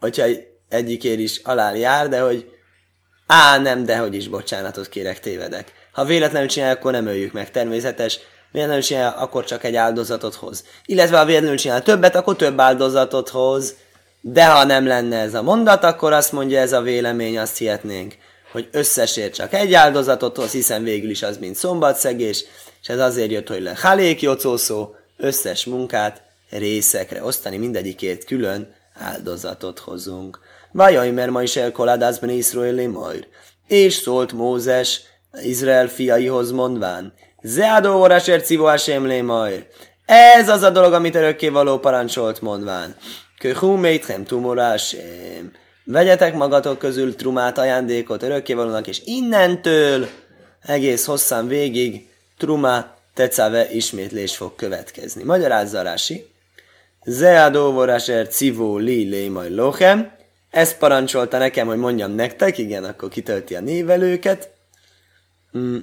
hogyha 0.00 0.26
egyikért 0.68 1.18
is 1.18 1.40
alá 1.44 1.74
jár, 1.74 2.08
de 2.08 2.20
hogy 2.20 2.50
Á, 3.26 3.58
nem, 3.58 3.84
de 3.84 3.96
hogy 3.96 4.14
is, 4.14 4.28
bocsánatot 4.28 4.88
kérek, 4.88 5.20
tévedek. 5.20 5.72
Ha 5.96 6.04
véletlenül 6.04 6.48
csinálja, 6.48 6.74
akkor 6.74 6.92
nem 6.92 7.06
öljük 7.06 7.32
meg, 7.32 7.50
természetes. 7.50 8.18
Véletlenül 8.52 8.82
csinálja, 8.82 9.10
akkor 9.10 9.44
csak 9.44 9.64
egy 9.64 9.76
áldozatot 9.76 10.34
hoz. 10.34 10.64
Illetve 10.86 11.18
ha 11.18 11.24
véletlenül 11.24 11.56
csinálja 11.56 11.82
többet, 11.82 12.14
akkor 12.14 12.36
több 12.36 12.60
áldozatot 12.60 13.28
hoz. 13.28 13.74
De 14.20 14.46
ha 14.46 14.64
nem 14.64 14.86
lenne 14.86 15.18
ez 15.18 15.34
a 15.34 15.42
mondat, 15.42 15.84
akkor 15.84 16.12
azt 16.12 16.32
mondja 16.32 16.60
ez 16.60 16.72
a 16.72 16.80
vélemény, 16.80 17.38
azt 17.38 17.56
hihetnénk, 17.56 18.14
hogy 18.52 18.68
összesért 18.72 19.34
csak 19.34 19.52
egy 19.52 19.74
áldozatot 19.74 20.36
hoz, 20.36 20.50
hiszen 20.50 20.82
végül 20.82 21.10
is 21.10 21.22
az, 21.22 21.38
mint 21.38 21.56
szombatszegés, 21.56 22.44
és 22.82 22.88
ez 22.88 22.98
azért 22.98 23.30
jött, 23.30 23.48
hogy 23.48 23.62
le 23.62 23.76
halék 23.76 24.22
jocószó, 24.22 24.94
összes 25.16 25.64
munkát 25.64 26.22
részekre 26.50 27.24
osztani, 27.24 27.56
mindegyikért 27.56 28.24
külön 28.24 28.74
áldozatot 28.94 29.78
hozunk. 29.78 30.38
Vajaj, 30.72 31.10
mert 31.10 31.30
ma 31.30 31.42
is 31.42 31.56
elkoládászben 31.56 32.30
Iszraeli 32.30 32.86
majd. 32.86 33.26
És 33.66 33.94
szólt 33.94 34.32
Mózes 34.32 35.00
Izrael 35.42 35.88
fiaihoz 35.88 36.50
mondván, 36.50 37.12
Zeadó 37.42 38.00
orásért 38.00 38.44
szívó 38.44 38.70
lé 38.86 39.20
majd. 39.20 39.66
Ez 40.06 40.48
az 40.48 40.62
a 40.62 40.70
dolog, 40.70 40.92
amit 40.92 41.14
örökké 41.14 41.48
való 41.48 41.78
parancsolt 41.78 42.40
mondván. 42.40 42.96
Köhú 43.38 43.72
méthem 43.72 44.24
tumorásém. 44.24 45.52
Vegyetek 45.84 46.34
magatok 46.34 46.78
közül 46.78 47.16
trumát 47.16 47.58
ajándékot 47.58 48.22
örökkévalónak, 48.22 48.86
és 48.86 49.00
innentől 49.04 50.08
egész 50.62 51.04
hosszan 51.04 51.48
végig 51.48 52.08
truma 52.38 52.94
tecave 53.14 53.70
ismétlés 53.70 54.36
fog 54.36 54.54
következni. 54.54 55.22
Magyarázza 55.22 55.82
Rási. 55.82 56.26
Zeadó 57.04 57.72
vorásért 57.72 58.32
szívó 58.32 58.76
li 58.76 59.28
majd 59.28 59.52
lochem. 59.54 60.12
Ezt 60.50 60.78
parancsolta 60.78 61.38
nekem, 61.38 61.66
hogy 61.66 61.78
mondjam 61.78 62.12
nektek, 62.12 62.58
igen, 62.58 62.84
akkor 62.84 63.08
kitölti 63.08 63.54
a 63.54 63.60
névelőket. 63.60 64.55
Mm. 65.58 65.76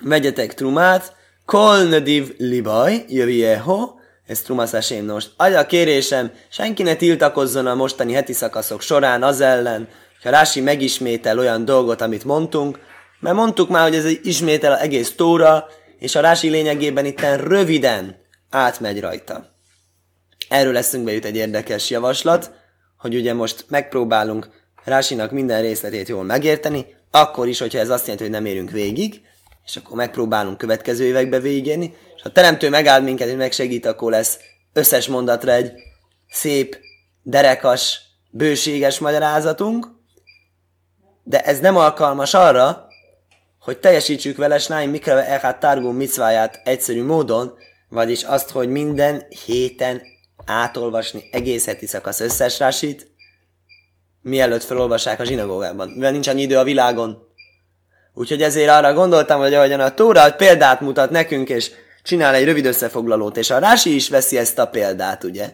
Vegyetek 0.00 0.54
trumát, 0.54 1.14
kol 1.44 1.82
nediv 1.82 2.34
libaj, 2.38 3.04
jövijeho, 3.08 3.94
ez 4.26 4.40
trumaszásém 4.40 5.04
most. 5.04 5.32
a 5.36 5.66
kérésem, 5.66 6.32
senki 6.48 6.82
ne 6.82 6.94
tiltakozzon 6.94 7.66
a 7.66 7.74
mostani 7.74 8.12
heti 8.12 8.32
szakaszok 8.32 8.80
során 8.80 9.22
az 9.22 9.40
ellen, 9.40 9.88
ha 10.22 10.30
Rási 10.30 10.60
megismétel 10.60 11.38
olyan 11.38 11.64
dolgot, 11.64 12.00
amit 12.00 12.24
mondtunk, 12.24 12.78
mert 13.20 13.36
mondtuk 13.36 13.68
már, 13.68 13.82
hogy 13.82 13.94
ez 13.94 14.04
ismétel 14.04 14.72
az 14.72 14.80
egész 14.80 15.14
tóra, 15.14 15.66
és 15.98 16.14
a 16.14 16.20
Rási 16.20 16.48
lényegében 16.48 17.04
itten 17.04 17.38
röviden 17.38 18.16
átmegy 18.50 19.00
rajta. 19.00 19.50
Erről 20.48 20.72
leszünk 20.72 21.04
bejut 21.04 21.24
egy 21.24 21.36
érdekes 21.36 21.90
javaslat, 21.90 22.50
hogy 22.98 23.14
ugye 23.14 23.34
most 23.34 23.64
megpróbálunk 23.68 24.48
Rásinak 24.84 25.30
minden 25.30 25.60
részletét 25.60 26.08
jól 26.08 26.24
megérteni, 26.24 26.86
akkor 27.20 27.48
is, 27.48 27.58
hogyha 27.58 27.78
ez 27.78 27.90
azt 27.90 28.02
jelenti, 28.02 28.22
hogy 28.22 28.32
nem 28.32 28.46
érünk 28.46 28.70
végig, 28.70 29.20
és 29.64 29.76
akkor 29.76 29.96
megpróbálunk 29.96 30.58
következő 30.58 31.04
évekbe 31.04 31.40
végigérni, 31.40 31.94
és 32.16 32.22
ha 32.22 32.28
a 32.28 32.32
teremtő 32.32 32.68
megáll 32.68 33.00
minket, 33.00 33.28
és 33.28 33.34
megsegít, 33.34 33.86
akkor 33.86 34.10
lesz 34.10 34.38
összes 34.72 35.06
mondatra 35.06 35.52
egy 35.52 35.72
szép, 36.28 36.78
derekas, 37.22 38.00
bőséges 38.30 38.98
magyarázatunk, 38.98 39.86
de 41.22 41.40
ez 41.40 41.60
nem 41.60 41.76
alkalmas 41.76 42.34
arra, 42.34 42.86
hogy 43.60 43.78
teljesítsük 43.78 44.36
vele 44.36 44.58
Snáim 44.58 44.90
Mikreve 44.90 45.26
Echát 45.26 45.60
Targum 45.60 45.96
micváját 45.96 46.60
egyszerű 46.64 47.04
módon, 47.04 47.54
vagyis 47.88 48.22
azt, 48.22 48.50
hogy 48.50 48.68
minden 48.68 49.22
héten 49.44 50.02
átolvasni 50.44 51.28
egész 51.32 51.66
heti 51.66 51.86
szakasz 51.86 52.20
összes 52.20 52.58
rásit, 52.58 53.14
mielőtt 54.26 54.64
felolvassák 54.64 55.20
a 55.20 55.24
zsinagógában, 55.24 55.88
mivel 55.88 56.10
nincs 56.10 56.28
annyi 56.28 56.42
idő 56.42 56.56
a 56.56 56.64
világon. 56.64 57.28
Úgyhogy 58.14 58.42
ezért 58.42 58.70
arra 58.70 58.92
gondoltam, 58.92 59.40
hogy 59.40 59.54
ahogyan 59.54 59.80
a 59.80 59.94
Tóra 59.94 60.22
hogy 60.22 60.36
példát 60.36 60.80
mutat 60.80 61.10
nekünk, 61.10 61.48
és 61.48 61.70
csinál 62.02 62.34
egy 62.34 62.44
rövid 62.44 62.66
összefoglalót, 62.66 63.36
és 63.36 63.50
a 63.50 63.58
Rási 63.58 63.94
is 63.94 64.08
veszi 64.08 64.38
ezt 64.38 64.58
a 64.58 64.66
példát, 64.66 65.24
ugye? 65.24 65.50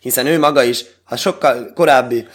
Hiszen 0.00 0.26
ő 0.26 0.38
maga 0.38 0.62
is, 0.62 0.84
ha 1.04 1.16
sokkal 1.16 1.72
korábbi 1.74 2.26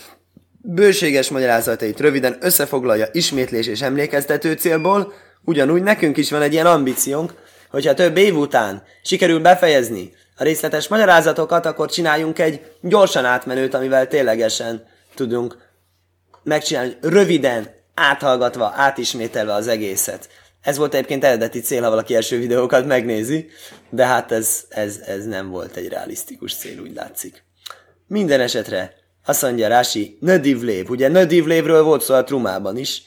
bőséges 0.61 1.29
magyarázatait 1.29 1.99
röviden 1.99 2.37
összefoglalja 2.39 3.07
ismétlés 3.11 3.67
és 3.67 3.81
emlékeztető 3.81 4.53
célból, 4.53 5.13
ugyanúgy 5.43 5.83
nekünk 5.83 6.17
is 6.17 6.31
van 6.31 6.41
egy 6.41 6.53
ilyen 6.53 6.65
ambíciónk, 6.65 7.33
hogyha 7.69 7.93
több 7.93 8.17
év 8.17 8.37
után 8.37 8.83
sikerül 9.03 9.39
befejezni 9.39 10.13
a 10.37 10.43
részletes 10.43 10.87
magyarázatokat, 10.87 11.65
akkor 11.65 11.89
csináljunk 11.89 12.39
egy 12.39 12.61
gyorsan 12.81 13.25
átmenőt, 13.25 13.73
amivel 13.73 14.07
ténylegesen 14.07 14.85
tudunk 15.15 15.64
megcsinálni, 16.45 16.97
röviden, 17.01 17.67
áthallgatva, 17.93 18.73
átismételve 18.75 19.53
az 19.53 19.67
egészet. 19.67 20.29
Ez 20.61 20.77
volt 20.77 20.93
egyébként 20.93 21.23
eredeti 21.23 21.59
cél, 21.59 21.81
ha 21.81 21.89
valaki 21.89 22.15
első 22.15 22.39
videókat 22.39 22.85
megnézi, 22.85 23.49
de 23.89 24.05
hát 24.05 24.31
ez, 24.31 24.63
ez, 24.69 24.99
ez 25.05 25.25
nem 25.25 25.49
volt 25.49 25.75
egy 25.75 25.87
realisztikus 25.87 26.55
cél, 26.55 26.79
úgy 26.79 26.93
látszik. 26.93 27.43
Minden 28.07 28.39
esetre 28.39 28.93
azt 29.25 29.41
mondja 29.41 29.67
Rási, 29.67 30.17
Nödivlév, 30.19 30.89
ugye 30.89 31.07
Nödivlévről 31.07 31.83
volt 31.83 32.01
szó 32.01 32.13
a 32.13 32.23
Trumában 32.23 32.77
is, 32.77 33.01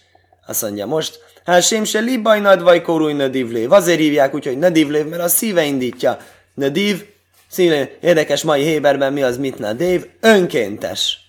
azt 0.47 0.62
mondja 0.62 0.87
most, 0.87 1.18
hát 1.45 1.62
sem 1.62 1.85
se 1.85 1.99
libaj 1.99 2.59
vagy 2.59 2.83
korúj 2.83 3.12
Nödivlév, 3.12 3.73
azért 3.73 3.99
hívják 3.99 4.35
úgy, 4.35 4.47
hogy 4.47 4.59
Nödivlév, 4.59 5.07
mert 5.07 5.23
a 5.23 5.28
szíve 5.28 5.64
indítja. 5.64 6.18
Nödiv, 6.54 7.04
szíve, 7.49 7.90
érdekes 8.00 8.42
mai 8.42 8.62
Héberben 8.62 9.12
mi 9.12 9.23
az 9.23 9.37
mit 9.37 9.59
Nödiv, 9.59 10.07
önkéntes. 10.21 11.27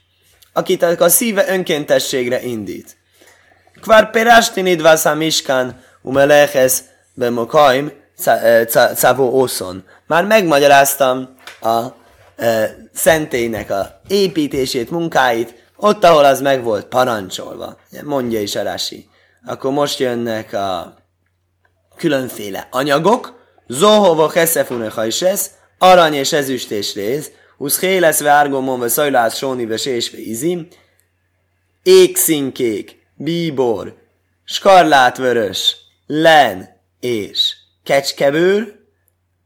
Akit 0.60 0.84
a 0.84 1.10
szíve 1.10 1.46
önkéntességre 1.50 2.42
indít. 2.42 2.98
Kvar 3.82 4.10
perástin 4.10 4.66
idvász 4.66 5.14
miskán, 5.14 5.82
umeleches 6.02 6.80
bemokaim, 7.14 7.92
cavó 8.96 9.42
oszon. 9.42 9.84
Már 10.08 10.26
megmagyaráztam 10.26 11.36
a 11.62 11.86
e, 12.36 12.76
szentélynek 12.94 13.70
a 13.70 14.02
építését, 14.08 14.92
munkáit, 14.92 15.64
ott, 15.76 16.04
ahol 16.04 16.26
az 16.26 16.42
meg 16.42 16.64
volt 16.64 16.86
parancsolva. 16.86 17.78
Mondja 18.04 18.42
is 18.42 18.56
Arási. 18.56 19.10
Akkor 19.46 19.72
most 19.72 20.00
jönnek 20.00 20.54
a 20.54 20.96
különféle 21.98 22.68
anyagok, 22.72 23.40
Zohova 23.68 24.32
Heszefune 24.32 24.90
Hajsesz, 24.90 25.52
arany 25.78 26.14
és 26.14 26.34
ezüst 26.34 26.72
és 26.72 26.94
réz, 26.94 27.32
Husz 27.60 27.80
Hélesz 27.80 28.20
ve 28.20 28.30
Árgomon 28.30 28.80
ve 28.80 28.88
Szajlász 28.88 29.38
Sóni 29.38 29.66
ve 29.66 29.78
Sés 29.78 30.12
ve 30.12 30.18
Izim, 30.18 30.68
ékszínkék, 31.84 33.08
bíbor, 33.16 33.98
skarlátvörös, 34.44 35.76
len 36.08 36.70
és 37.00 37.56
kecskebőr, 37.84 38.80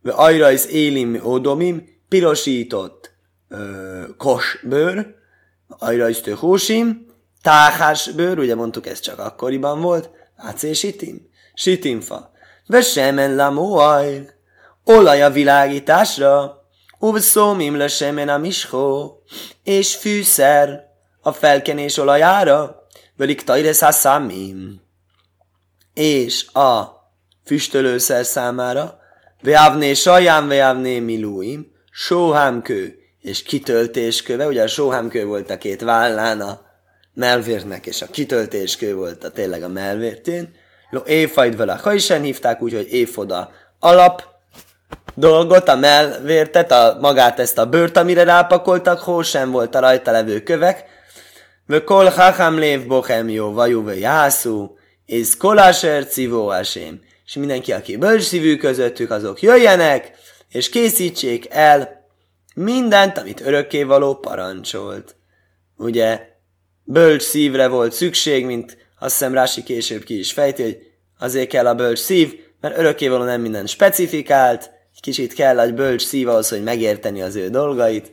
ve 0.02 0.12
ajrajsz 0.12 0.66
élim 0.66 1.20
odomim, 1.24 2.00
pirosított 2.10 3.12
ö, 3.50 4.04
kosbőr, 4.18 5.16
ajrajsztő 5.68 6.32
hósim, 6.32 7.06
táhás 7.42 8.12
bőr, 8.12 8.40
ugye 8.40 8.56
mondtuk 8.56 8.88
ez 8.88 9.00
csak 9.00 9.20
akkoriban 9.20 9.82
volt, 9.82 10.10
ácé 10.36 10.74
sitim, 10.74 11.30
sitimfa, 11.54 12.32
vesemen 12.68 13.36
lamóaj, 13.36 14.30
olaj 14.84 15.22
a 15.22 15.32
világításra, 15.32 16.63
Uvszómim 17.04 17.78
le 17.78 17.88
semen 17.88 18.30
a 18.30 18.38
miskó, 18.38 19.18
és 19.64 19.96
fűszer 19.96 20.84
a 21.22 21.32
felkenés 21.32 21.98
olajára, 21.98 22.88
velik 23.16 23.44
tajresz 23.44 23.94
számim. 23.94 24.82
És 25.94 26.48
a 26.54 26.88
füstölőszer 27.46 28.26
számára, 28.26 29.00
veávné 29.42 29.94
saján, 29.94 30.48
veávné 30.48 31.00
milúim, 31.00 31.72
sóhámkő 31.92 32.96
és 33.22 33.44
kitöltésköve, 33.44 34.48
ugye 34.48 34.64
a 34.64 34.68
sóhámkő 34.68 35.26
volt 35.26 35.50
a 35.50 35.58
két 35.58 35.82
vállán 35.82 36.42
a 36.42 36.62
melvérnek, 37.14 37.86
és 37.86 38.02
a 38.02 38.08
kitöltéskő 38.08 38.96
volt 38.96 39.24
a 39.24 39.32
tényleg 39.32 39.64
a 39.64 39.68
melvértén, 39.68 40.56
Lo 40.90 41.02
éfajd 41.06 41.56
vele, 41.56 41.74
ha 41.74 41.94
is 41.94 42.12
hívták 42.12 42.62
úgy, 42.62 42.74
hogy 42.74 42.94
éfoda 42.94 43.52
alap, 43.80 44.33
dolgot, 45.16 45.68
a 45.68 45.76
melvértet, 45.76 46.72
a, 46.72 46.98
magát 47.02 47.40
ezt 47.40 47.58
a 47.58 47.66
bőrt, 47.66 47.98
amire 47.98 48.24
rápakoltak, 48.24 49.00
hó 49.00 49.22
sem 49.22 49.52
volt 49.52 49.76
a 49.76 49.80
rajta 49.80 50.12
levő 50.12 50.44
kövek. 50.44 50.86
Ve 51.66 51.84
kol 51.84 52.06
hacham 52.06 52.58
lév 52.58 52.88
bochem 52.88 53.30
jó 53.30 53.52
vajú 53.52 53.84
ve 53.84 53.98
jászú, 53.98 54.78
és 55.06 55.38
koláser 55.38 56.08
civó 56.08 56.48
asém. 56.48 57.02
És 57.26 57.34
mindenki, 57.34 57.72
aki 57.72 57.98
bölcs 57.98 58.58
közöttük, 58.60 59.12
azok 59.12 59.42
jöjjenek, 59.42 60.12
és 60.50 60.70
készítsék 60.70 61.48
el 61.50 62.08
mindent, 62.56 63.18
amit 63.18 63.42
örökkévaló 63.42 64.16
parancsolt. 64.16 65.16
Ugye, 65.78 66.28
bölcs 66.84 67.22
szívre 67.22 67.68
volt 67.68 67.94
szükség, 67.94 68.46
mint 68.46 68.78
azt 69.00 69.18
hiszem 69.18 69.34
Rási 69.34 69.64
később 69.64 70.04
ki 70.04 70.20
is 70.20 70.34
fejti, 70.34 70.64
hogy 70.64 70.78
azért 71.20 71.50
kell 71.50 71.68
a 71.68 71.76
bölcs 71.76 72.00
szív, 72.00 72.40
mert 72.62 72.78
örökkévaló 72.78 73.24
nem 73.24 73.42
minden 73.42 73.66
specifikált, 73.66 74.72
kicsit 75.04 75.34
kell 75.34 75.60
egy 75.60 75.74
bölcs 75.74 76.06
szív 76.06 76.30
ahhoz, 76.30 76.50
hogy 76.50 76.64
megérteni 76.64 77.22
az 77.22 77.36
ő 77.36 77.50
dolgait, 77.50 78.12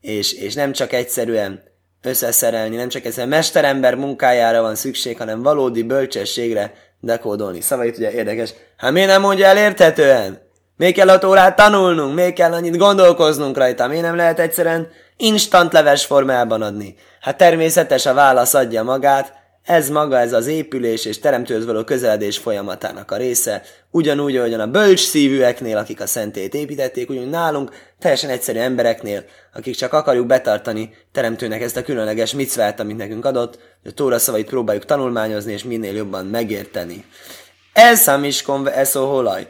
és, 0.00 0.32
és 0.32 0.54
nem 0.54 0.72
csak 0.72 0.92
egyszerűen 0.92 1.62
összeszerelni, 2.02 2.76
nem 2.76 2.88
csak 2.88 3.04
egyszerűen 3.04 3.28
mesterember 3.28 3.94
munkájára 3.94 4.62
van 4.62 4.74
szükség, 4.74 5.16
hanem 5.18 5.42
valódi 5.42 5.82
bölcsességre 5.82 6.72
dekódolni. 7.00 7.60
Szavait 7.60 7.96
ugye 7.96 8.12
érdekes. 8.12 8.54
Hát 8.76 8.92
miért 8.92 9.08
nem 9.08 9.20
mondja 9.20 9.46
el 9.46 9.56
érthetően? 9.56 10.50
Még 10.76 10.94
kell 10.94 11.08
a 11.08 11.18
tórát 11.18 11.56
tanulnunk, 11.56 12.14
még 12.14 12.32
kell 12.32 12.52
annyit 12.52 12.76
gondolkoznunk 12.76 13.56
rajta, 13.56 13.86
miért 13.86 14.02
nem 14.02 14.16
lehet 14.16 14.38
egyszerűen 14.38 14.88
instant 15.16 15.72
leves 15.72 16.04
formában 16.04 16.62
adni? 16.62 16.94
Hát 17.20 17.36
természetes 17.36 18.06
a 18.06 18.14
válasz 18.14 18.54
adja 18.54 18.82
magát, 18.82 19.41
ez 19.62 19.90
maga, 19.90 20.18
ez 20.18 20.32
az 20.32 20.46
épülés 20.46 21.04
és 21.04 21.18
teremtőhöz 21.18 21.66
való 21.66 21.84
közeledés 21.84 22.38
folyamatának 22.38 23.10
a 23.10 23.16
része, 23.16 23.62
ugyanúgy, 23.90 24.36
ahogyan 24.36 24.60
a 24.60 24.66
bölcs 24.66 25.00
szívűeknél, 25.00 25.76
akik 25.76 26.00
a 26.00 26.06
szentét 26.06 26.54
építették, 26.54 27.10
ugyanúgy 27.10 27.30
nálunk, 27.30 27.70
teljesen 27.98 28.30
egyszerű 28.30 28.58
embereknél, 28.58 29.24
akik 29.54 29.76
csak 29.76 29.92
akarjuk 29.92 30.26
betartani 30.26 30.94
teremtőnek 31.12 31.62
ezt 31.62 31.76
a 31.76 31.82
különleges 31.82 32.34
micvát, 32.34 32.80
amit 32.80 32.96
nekünk 32.96 33.24
adott, 33.24 33.58
hogy 33.82 33.90
a 33.90 33.94
tóra 33.94 34.18
szavait 34.18 34.46
próbáljuk 34.46 34.84
tanulmányozni, 34.84 35.52
és 35.52 35.64
minél 35.64 35.94
jobban 35.94 36.26
megérteni. 36.26 37.04
Ez 37.72 38.08
a 38.08 38.18
miskon 38.18 38.68
holaj. 38.92 39.48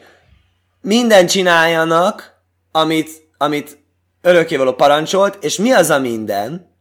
Minden 0.80 1.26
csináljanak, 1.26 2.32
amit, 2.72 3.10
amit 3.38 3.78
örökkévaló 4.22 4.72
parancsolt, 4.72 5.44
és 5.44 5.56
mi 5.56 5.70
az 5.70 5.90
a 5.90 5.98
minden? 5.98 6.71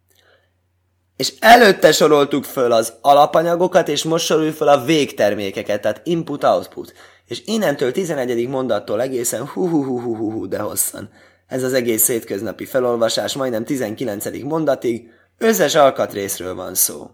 És 1.21 1.33
előtte 1.39 1.91
soroltuk 1.91 2.43
föl 2.43 2.71
az 2.71 2.93
alapanyagokat, 3.01 3.87
és 3.87 4.03
most 4.03 4.25
soroljuk 4.25 4.55
föl 4.55 4.67
a 4.67 4.83
végtermékeket, 4.83 5.81
tehát 5.81 6.01
input-output. 6.03 6.93
És 7.27 7.41
innentől 7.45 7.91
11. 7.91 8.47
mondattól 8.47 9.01
egészen 9.01 9.47
hu 9.47 9.67
hu 9.67 9.83
hu 9.83 9.99
hu 9.99 10.15
hu, 10.15 10.31
hu 10.31 10.47
de 10.47 10.59
hosszan. 10.59 11.09
Ez 11.47 11.63
az 11.63 11.73
egész 11.73 12.07
hétköznapi 12.07 12.65
felolvasás, 12.65 13.33
majdnem 13.33 13.63
19. 13.63 14.25
mondatig, 14.43 15.09
összes 15.37 15.75
alkatrészről 15.75 16.55
van 16.55 16.75
szó. 16.75 17.09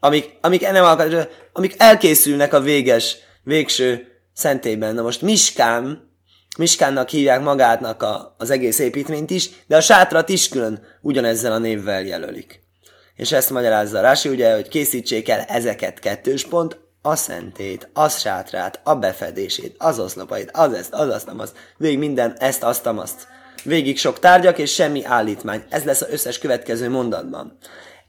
Amik, 0.00 0.38
amik, 0.40 0.60
nem 0.60 0.84
alkatrész, 0.84 1.26
amik 1.52 1.74
elkészülnek 1.78 2.52
a 2.52 2.60
véges, 2.60 3.16
végső 3.42 4.06
szentében. 4.32 4.94
Na 4.94 5.02
most 5.02 5.22
Miskán, 5.22 6.10
Miskánnak 6.58 7.08
hívják 7.08 7.42
magátnak 7.42 8.02
a, 8.02 8.34
az 8.38 8.50
egész 8.50 8.78
építményt 8.78 9.30
is, 9.30 9.50
de 9.66 9.76
a 9.76 9.80
sátrat 9.80 10.28
is 10.28 10.48
külön 10.48 10.82
ugyanezzel 11.00 11.52
a 11.52 11.58
névvel 11.58 12.02
jelölik 12.02 12.68
és 13.20 13.32
ezt 13.32 13.50
magyarázza 13.50 14.00
Rási, 14.00 14.28
ugye, 14.28 14.54
hogy 14.54 14.68
készítsék 14.68 15.28
el 15.28 15.40
ezeket 15.40 15.98
kettős 15.98 16.46
pont, 16.46 16.78
a 17.02 17.16
szentét, 17.16 17.88
az 17.92 18.18
sátrát, 18.18 18.80
a 18.84 18.94
befedését, 18.94 19.74
az 19.78 19.98
oszlopait, 19.98 20.50
az 20.52 20.72
ezt, 20.72 20.92
az 20.92 21.08
azt, 21.08 21.28
azt, 21.36 21.56
végig 21.76 21.98
minden 21.98 22.36
ezt, 22.38 22.62
azt, 22.62 22.86
azt. 22.86 23.26
Végig 23.64 23.98
sok 23.98 24.18
tárgyak 24.18 24.58
és 24.58 24.72
semmi 24.74 25.04
állítmány. 25.04 25.62
Ez 25.68 25.84
lesz 25.84 26.00
az 26.00 26.08
összes 26.10 26.38
következő 26.38 26.90
mondatban. 26.90 27.56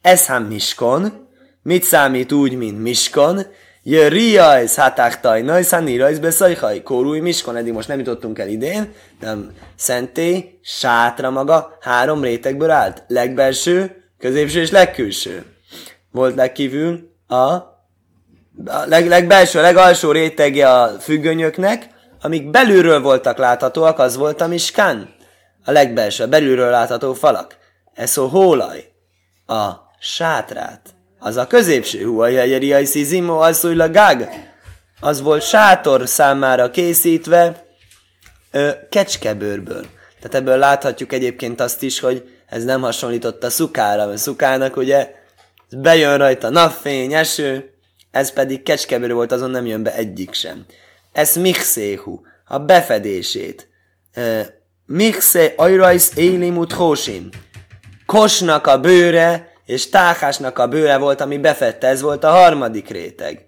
Ez 0.02 0.26
hám 0.26 0.44
miskon, 0.44 1.28
mit 1.64 1.84
számít 1.84 2.32
úgy, 2.32 2.54
mint 2.54 2.82
miskon, 2.82 3.46
Jöriajsz, 3.84 4.76
hátáktaj, 4.76 5.42
najszán 5.42 5.98
rajz 5.98 6.20
beszajhaj, 6.20 6.84
kórúj 6.84 7.20
miskon, 7.20 7.56
eddig 7.56 7.74
most 7.74 7.88
nem 7.88 7.98
jutottunk 7.98 8.40
el 8.40 8.48
idén, 8.48 8.94
de 9.20 9.36
szentély, 9.76 10.60
sátra 10.62 11.30
maga 11.30 11.78
három 11.80 12.24
rétegből 12.24 12.70
állt. 12.70 13.04
Legbelső, 13.08 14.01
középső 14.22 14.62
és 14.62 14.72
legkülső. 14.72 15.46
Volt 16.12 16.36
legkívül 16.36 17.12
a, 17.28 17.36
a 17.36 18.86
leg, 18.86 19.08
legbelső, 19.08 19.60
a 19.60 19.62
legalsó 19.62 20.12
rétege 20.12 20.70
a 20.70 21.00
függönyöknek, 21.00 21.90
amik 22.22 22.50
belülről 22.50 23.02
voltak 23.02 23.38
láthatóak, 23.38 24.00
az 24.00 24.16
volt 24.16 24.42
a 24.42 24.48
miskán. 24.48 25.16
A 25.66 25.72
legbelső, 25.72 26.24
a 26.24 26.28
belülről 26.28 26.70
látható 26.70 27.14
falak. 27.14 27.58
Ez 27.94 28.10
szó 28.10 28.28
hólaj. 28.28 28.92
A 29.46 29.72
sátrát. 30.00 30.82
Az 31.20 31.38
a 31.38 31.48
középső, 31.48 32.04
hú, 32.04 32.20
a 32.22 32.28
jegyeriai 32.28 32.86
szizimo, 32.86 33.38
az 33.38 33.64
a 33.64 33.90
gág. 33.90 34.30
Az 35.00 35.22
volt 35.22 35.42
sátor 35.42 36.08
számára 36.08 36.72
készítve 36.72 37.66
ö, 38.52 38.70
kecskebőrből. 38.90 39.86
Tehát 40.22 40.36
ebből 40.36 40.58
láthatjuk 40.58 41.14
egyébként 41.14 41.62
azt 41.62 41.84
is, 41.84 42.00
hogy 42.00 42.30
ez 42.52 42.64
nem 42.64 42.82
hasonlított 42.82 43.44
a 43.44 43.50
szukára, 43.50 44.06
mert 44.06 44.18
szukának 44.18 44.78
ugye 44.78 45.12
bejön 45.70 46.18
rajta 46.18 46.50
napfény, 46.50 47.14
eső, 47.14 47.74
ez 48.12 48.34
pedig 48.34 48.64
kecskebőr 48.64 49.14
volt, 49.14 49.32
azon 49.32 49.50
nem 49.50 49.66
jön 49.66 49.84
be 49.84 49.96
egyik 49.96 50.34
sem. 50.34 50.66
Ez 51.12 51.36
mixéhu, 51.36 52.20
a 52.46 52.58
befedését. 52.60 53.68
Mixé 54.86 55.54
ajrajsz 55.58 56.12
élimut 56.16 56.72
hósin. 56.72 57.30
Kosnak 58.06 58.68
a 58.68 58.80
bőre, 58.80 59.54
és 59.66 59.90
táhásnak 59.90 60.60
a 60.60 60.68
bőre 60.68 60.98
volt, 60.98 61.22
ami 61.22 61.38
befette, 61.38 61.88
ez 61.88 62.02
volt 62.02 62.24
a 62.24 62.30
harmadik 62.30 62.90
réteg. 62.90 63.46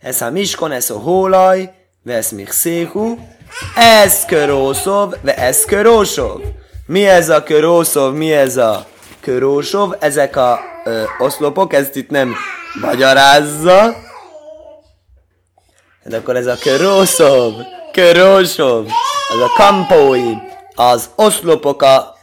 Ez 0.00 0.20
a 0.20 0.30
miskon, 0.30 0.72
ez 0.72 0.90
a 0.90 0.98
hólaj, 0.98 1.74
vesz 2.02 2.30
mixéhu, 2.30 3.18
ez 3.76 4.24
körószov, 4.24 5.14
ve 5.22 5.36
ez 5.36 5.64
körósov. 5.64 6.40
Mi 6.86 7.06
ez 7.06 7.28
a 7.28 7.42
körószov, 7.42 8.14
mi 8.14 8.32
ez 8.32 8.56
a 8.56 8.86
körósov? 9.20 9.92
Ezek 9.98 10.36
a 10.36 10.60
ö, 10.84 11.02
oszlopok, 11.18 11.72
ezt 11.72 11.96
itt 11.96 12.10
nem 12.10 12.34
magyarázza. 12.80 13.94
De 16.04 16.16
akkor 16.16 16.36
ez 16.36 16.46
a 16.46 16.56
körószov, 16.62 17.52
körósov, 17.92 18.86
az 19.28 19.40
a 19.40 19.52
kampói, 19.56 20.32
az 20.74 21.10
oszlopok, 21.16 21.82
a 21.82 22.14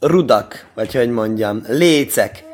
rudak, 0.00 0.66
vagy 0.74 0.94
hogy 0.94 1.10
mondjam, 1.10 1.62
lécek. 1.68 2.44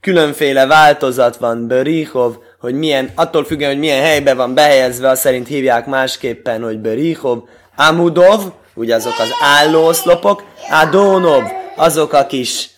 Különféle 0.00 0.66
változat 0.66 1.36
van, 1.36 1.66
Börihov, 1.66 2.36
hogy 2.58 2.74
milyen, 2.74 3.10
attól 3.14 3.44
függően, 3.44 3.70
hogy 3.70 3.80
milyen 3.80 4.02
helyben 4.02 4.36
van 4.36 4.54
behelyezve, 4.54 5.08
azt 5.08 5.20
szerint 5.20 5.48
hívják 5.48 5.86
másképpen, 5.86 6.62
hogy 6.62 6.78
Börihov, 6.78 7.38
Amudov, 7.76 8.42
ugye 8.74 8.94
azok 8.94 9.18
az 9.18 9.28
állóoszlopok, 9.40 10.44
Adónov, 10.70 11.42
azok 11.76 12.12
a 12.12 12.26
kis 12.26 12.70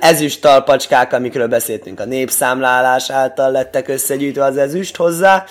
ezüst 0.00 0.40
talpacskák, 0.40 1.12
amikről 1.12 1.46
beszéltünk, 1.48 2.00
a 2.00 2.04
népszámlálás 2.04 3.10
által 3.10 3.50
lettek 3.50 3.88
összegyűjtve 3.88 4.44
az 4.44 4.56
ezüst 4.56 4.96
hozzá, 4.96 5.44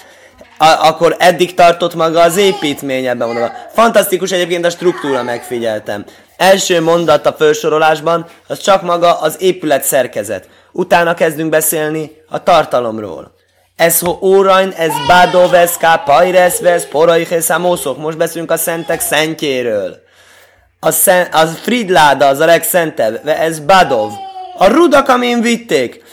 a- 0.58 0.88
akkor 0.88 1.16
eddig 1.20 1.54
tartott 1.54 1.96
maga 1.96 2.22
az 2.22 2.38
építmény 2.38 3.06
ebben 3.06 3.28
mondom. 3.28 3.50
Fantasztikus 3.74 4.32
egyébként 4.32 4.66
a 4.66 4.70
struktúra, 4.70 5.24
megfigyeltem. 5.24 6.06
Első 6.38 6.82
mondat 6.82 7.26
a 7.26 7.34
felsorolásban, 7.34 8.26
az 8.48 8.60
csak 8.60 8.82
maga 8.82 9.20
az 9.20 9.36
épület 9.42 9.84
szerkezet. 9.84 10.50
Utána 10.72 11.14
kezdünk 11.14 11.50
beszélni 11.50 12.12
a 12.30 12.44
tartalomról. 12.44 13.36
Ez 13.78 14.00
ho 14.00 14.18
órain, 14.22 14.74
ez 14.78 14.92
bádó 15.08 15.48
vesz, 15.48 15.78
ká, 15.78 15.96
pajresz 15.96 16.60
vesz, 16.60 16.86
poraiches, 16.86 17.48
Most 17.98 18.18
beszélünk 18.18 18.52
a 18.52 18.58
szentek 18.58 19.00
szentjéről. 19.00 19.98
A, 20.80 20.88
a, 20.88 20.92
szen, 20.92 21.28
az 21.32 21.60
Fridláda, 21.62 22.28
az 22.28 22.40
a 22.40 22.46
legszentebb, 22.46 23.28
ez 23.28 23.60
Badov. 23.60 24.12
A 24.58 24.68
rudak, 24.68 25.08
amin 25.08 25.42
vitték, 25.42 26.04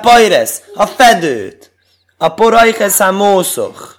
Pajres, 0.00 0.50
a 0.74 0.86
fedőt, 0.86 1.70
a 2.16 2.28
Porajches 2.28 3.00
a 3.00 3.12
Mószoch, 3.12 3.94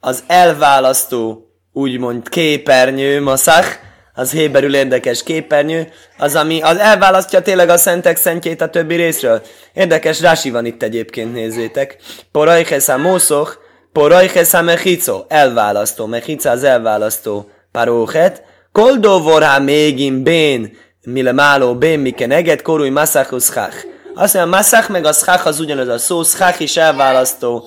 az 0.00 0.24
elválasztó, 0.26 1.50
úgymond 1.72 2.28
képernyő, 2.28 3.22
maszach, 3.22 3.68
az 4.18 4.30
héberül 4.30 4.74
érdekes 4.74 5.22
képernyő, 5.22 5.88
az, 6.16 6.34
ami 6.34 6.60
az 6.62 6.76
elválasztja 6.76 7.42
tényleg 7.42 7.68
a 7.68 7.76
szentek 7.76 8.16
szentjét 8.16 8.60
a 8.60 8.68
többi 8.68 8.94
részről. 8.94 9.42
Érdekes 9.72 10.20
rási 10.20 10.50
van 10.50 10.64
itt 10.64 10.82
egyébként, 10.82 11.32
nézzétek. 11.32 11.96
Porajches 12.32 12.88
a 12.88 12.96
mószoch, 12.96 13.56
porajches 13.92 14.54
a 14.54 14.62
mechico, 14.62 15.24
elválasztó, 15.28 16.06
mechica 16.06 16.50
az 16.50 16.64
elválasztó 16.64 17.50
paróchet, 17.72 18.42
koldó 18.72 19.22
vorá 19.22 19.58
mégin 19.58 20.22
bén, 20.22 20.76
mile 21.02 21.32
máló 21.32 21.74
bén, 21.74 21.98
miken 21.98 22.30
eget, 22.30 22.62
korúj 22.62 22.92
schach. 23.38 23.86
Azt 24.14 24.34
mondja, 24.34 24.56
massach 24.56 24.90
meg 24.90 25.04
a 25.04 25.12
schach 25.12 25.46
az 25.46 25.60
ugyanaz 25.60 25.88
a 25.88 25.98
szó, 25.98 26.22
schach 26.22 26.60
is 26.60 26.76
elválasztó, 26.76 27.64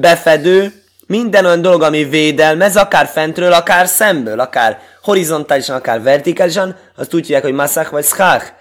befedő, 0.00 0.81
minden 1.12 1.44
olyan 1.44 1.62
dolog, 1.62 1.82
ami 1.82 2.04
védelmez, 2.04 2.76
akár 2.76 3.06
fentről, 3.06 3.52
akár 3.52 3.86
szemből, 3.86 4.40
akár 4.40 4.78
horizontálisan, 5.02 5.76
akár 5.76 6.02
vertikálisan, 6.02 6.76
azt 6.96 7.14
úgy 7.14 7.26
hívják, 7.26 7.42
hogy 7.42 7.52
masszák 7.52 7.90
vagy 7.90 8.04
szkách. 8.04 8.52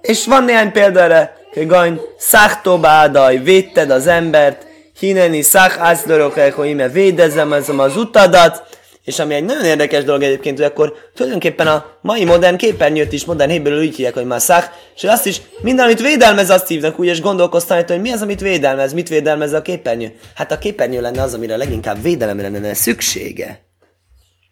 És 0.00 0.26
van 0.26 0.44
néhány 0.44 0.72
példa 0.72 1.00
erre, 1.00 1.36
hogy 1.54 1.66
gany, 1.66 2.00
száchtobádaj, 2.18 3.36
védted 3.36 3.90
az 3.90 4.06
embert, 4.06 4.66
hineni 4.98 5.42
szák 5.42 5.76
ászlörökek, 5.78 6.54
hogy 6.54 6.68
ime 6.68 6.88
védezem 6.88 7.52
az 7.52 7.96
utadat, 7.96 8.62
és 9.04 9.18
ami 9.18 9.34
egy 9.34 9.44
nagyon 9.44 9.64
érdekes 9.64 10.04
dolog 10.04 10.22
egyébként, 10.22 10.56
hogy 10.56 10.66
akkor 10.66 10.94
tulajdonképpen 11.14 11.66
a 11.66 11.98
mai 12.02 12.24
modern 12.24 12.56
képernyőt 12.56 13.12
is, 13.12 13.24
modern 13.24 13.50
héberül 13.50 13.78
úgy 13.78 13.96
hívják, 13.96 14.14
hogy 14.14 14.24
masszák, 14.24 14.70
és 14.96 15.04
azt 15.04 15.26
is 15.26 15.40
minden, 15.62 15.84
amit 15.84 16.00
védelmez, 16.00 16.50
azt 16.50 16.68
hívnak 16.68 16.98
úgy, 16.98 17.06
és 17.06 17.20
gondolkoztam, 17.20 17.82
hogy 17.86 18.00
mi 18.00 18.10
az, 18.10 18.22
amit 18.22 18.40
védelmez, 18.40 18.92
mit 18.92 19.08
védelmez 19.08 19.52
a 19.52 19.62
képernyő. 19.62 20.12
Hát 20.34 20.52
a 20.52 20.58
képernyő 20.58 21.00
lenne 21.00 21.22
az, 21.22 21.34
amire 21.34 21.56
leginkább 21.56 22.02
védelemre 22.02 22.48
lenne 22.48 22.74
szüksége. 22.74 23.60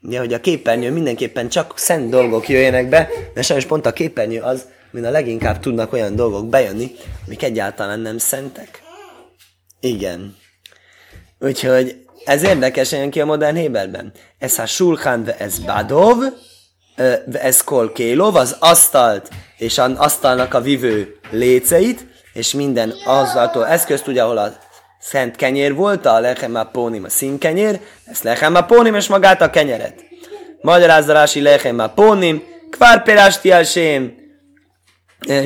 Ugye, 0.03 0.19
hogy 0.19 0.33
a 0.33 0.41
képernyő 0.41 0.91
mindenképpen 0.91 1.49
csak 1.49 1.73
szent 1.77 2.11
dolgok 2.11 2.49
jöjjenek 2.49 2.89
be, 2.89 3.09
de 3.35 3.43
sajnos 3.43 3.67
pont 3.67 3.87
a 3.87 3.93
képernyő 3.93 4.41
az, 4.41 4.67
mint 4.91 5.07
a 5.07 5.11
leginkább 5.11 5.61
tudnak 5.61 5.93
olyan 5.93 6.17
dolgok 6.17 6.49
bejönni, 6.49 6.95
amik 7.27 7.43
egyáltalán 7.43 8.01
nem 8.01 8.19
szentek. 8.19 8.83
Igen. 9.81 10.37
Úgyhogy 11.39 11.97
ez 12.29 12.43
érdekes 12.43 12.93
jön 12.93 13.11
ki 13.11 13.21
a 13.21 13.25
modern 13.25 13.57
Héberben. 13.57 14.13
Ez 14.39 14.59
a 14.59 14.95
ve 15.25 15.37
ez 15.39 15.59
badov, 15.59 16.19
ve 17.27 17.41
ez 17.41 17.65
kolkélov, 17.65 18.37
az 18.37 18.57
asztalt 18.59 19.29
és 19.57 19.79
az 19.79 19.91
asztalnak 19.97 20.55
a 20.55 20.61
vivő 20.61 21.17
léceit, 21.31 22.07
és 22.33 22.53
minden 22.53 22.95
azzaltól 23.05 23.67
eszközt, 23.67 24.07
ugye, 24.07 24.23
ahol 24.23 24.39
a 24.39 24.53
szent 25.01 25.37
kenyér 25.37 25.75
volt, 25.75 26.07
a 26.07 26.21
lechem 26.21 26.55
a 26.55 26.65
pónim 26.65 27.05
a 27.05 27.09
színkenyér, 27.09 27.81
ez 28.05 28.23
lechem 28.23 28.55
a 28.55 28.65
pónim 28.65 28.95
és 28.95 29.07
magát 29.07 29.41
a 29.41 29.51
kenyeret. 29.51 29.95
Magyarázzarási 30.61 31.43
lechem 31.43 31.79
a 31.79 31.89
pónim, 31.89 32.43
kvár 32.71 33.03
perásti 33.03 33.51
elsém, 33.51 34.15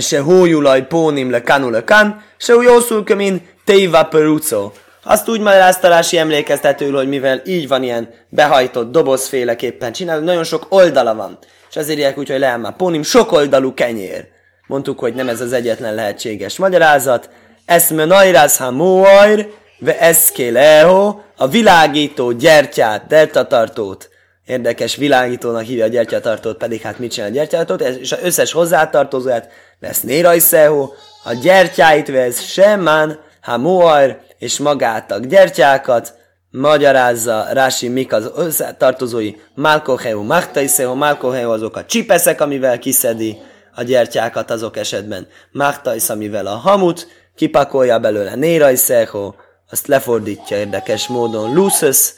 se 0.00 0.20
hójulaj 0.20 0.86
pónim 0.86 1.30
le 1.30 1.42
kanu 1.42 1.70
le 1.70 1.84
kan, 1.84 2.22
se 2.38 2.54
jószul 2.62 3.04
kömin 3.04 3.48
teiva 3.64 4.04
peruco. 4.04 4.72
Azt 5.04 5.28
úgy 5.28 5.40
magyarázta 5.40 5.88
Rási 5.88 6.18
emlékeztetőül, 6.18 6.96
hogy 6.96 7.08
mivel 7.08 7.42
így 7.44 7.68
van 7.68 7.82
ilyen 7.82 8.08
behajtott 8.28 8.92
dobozféleképpen 8.92 9.92
csinál, 9.92 10.18
nagyon 10.18 10.44
sok 10.44 10.66
oldala 10.68 11.14
van. 11.14 11.38
És 11.70 11.76
ezért 11.76 11.98
írják 11.98 12.18
úgy, 12.18 12.30
hogy 12.30 12.38
leámá 12.38 12.70
pónim, 12.70 13.02
sok 13.02 13.32
oldalú 13.32 13.74
kenyér. 13.74 14.26
Mondtuk, 14.66 14.98
hogy 14.98 15.14
nem 15.14 15.28
ez 15.28 15.40
az 15.40 15.52
egyetlen 15.52 15.94
lehetséges 15.94 16.56
magyarázat. 16.58 17.30
Eszme 17.64 18.04
najrász 18.04 18.58
ha 18.58 18.70
móajr, 18.70 19.50
ve 19.78 19.98
eszkéleho, 19.98 21.20
a 21.36 21.48
világító 21.48 22.32
gyertyát, 22.32 23.06
deltatartót, 23.06 24.08
érdekes 24.46 24.96
világítónak 24.96 25.62
hívja 25.62 25.84
a 25.84 25.88
gyertyatartót, 25.88 26.56
pedig 26.56 26.80
hát 26.80 26.98
mit 26.98 27.12
csinál 27.12 27.28
a 27.28 27.32
gyertyatartót, 27.32 27.88
és 27.88 28.12
az 28.12 28.18
összes 28.22 28.52
hozzátartozóját 28.52 29.48
vesz 29.80 30.00
nérajszeho, 30.00 30.90
a 31.24 31.32
gyertyáit 31.32 32.08
vesz 32.08 32.42
semmán, 32.42 33.18
ha 33.40 33.58
móajr, 33.58 34.20
és 34.42 34.58
magát 34.58 35.12
a 35.12 35.18
gyertyákat, 35.18 36.14
magyarázza 36.50 37.46
Rási 37.52 37.88
mik 37.88 38.12
az 38.12 38.64
tartozói 38.78 39.34
Malkoheu, 39.54 40.22
Machtaiseo, 40.22 40.94
Malkoheu 40.94 41.50
azok 41.50 41.76
a 41.76 41.84
csipeszek, 41.84 42.40
amivel 42.40 42.78
kiszedi 42.78 43.36
a 43.74 43.82
gyertyákat 43.82 44.50
azok 44.50 44.76
esetben. 44.76 45.26
Machtais, 45.52 46.08
amivel 46.08 46.46
a 46.46 46.56
hamut 46.56 47.06
kipakolja 47.34 47.98
belőle. 47.98 48.34
Nérajszeho, 48.34 49.34
azt 49.70 49.86
lefordítja 49.86 50.56
érdekes 50.56 51.06
módon. 51.06 51.54
Lusus, 51.54 52.12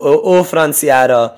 ó, 0.00 0.42
franciára, 0.42 1.34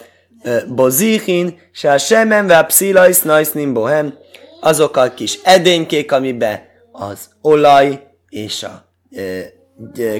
Bozichin, 0.66 1.59
se 1.72 1.92
a 1.92 1.98
semen, 1.98 2.46
ve 2.46 2.59
a 2.59 2.64
pszilais, 2.64 3.20
najsznim, 3.22 3.72
bohem, 3.72 4.18
azok 4.61 4.96
a 4.96 5.14
kis 5.14 5.38
edénykék, 5.42 6.12
amiben 6.12 6.61
az 6.92 7.29
olaj 7.40 8.07
és 8.29 8.62
a 8.62 8.85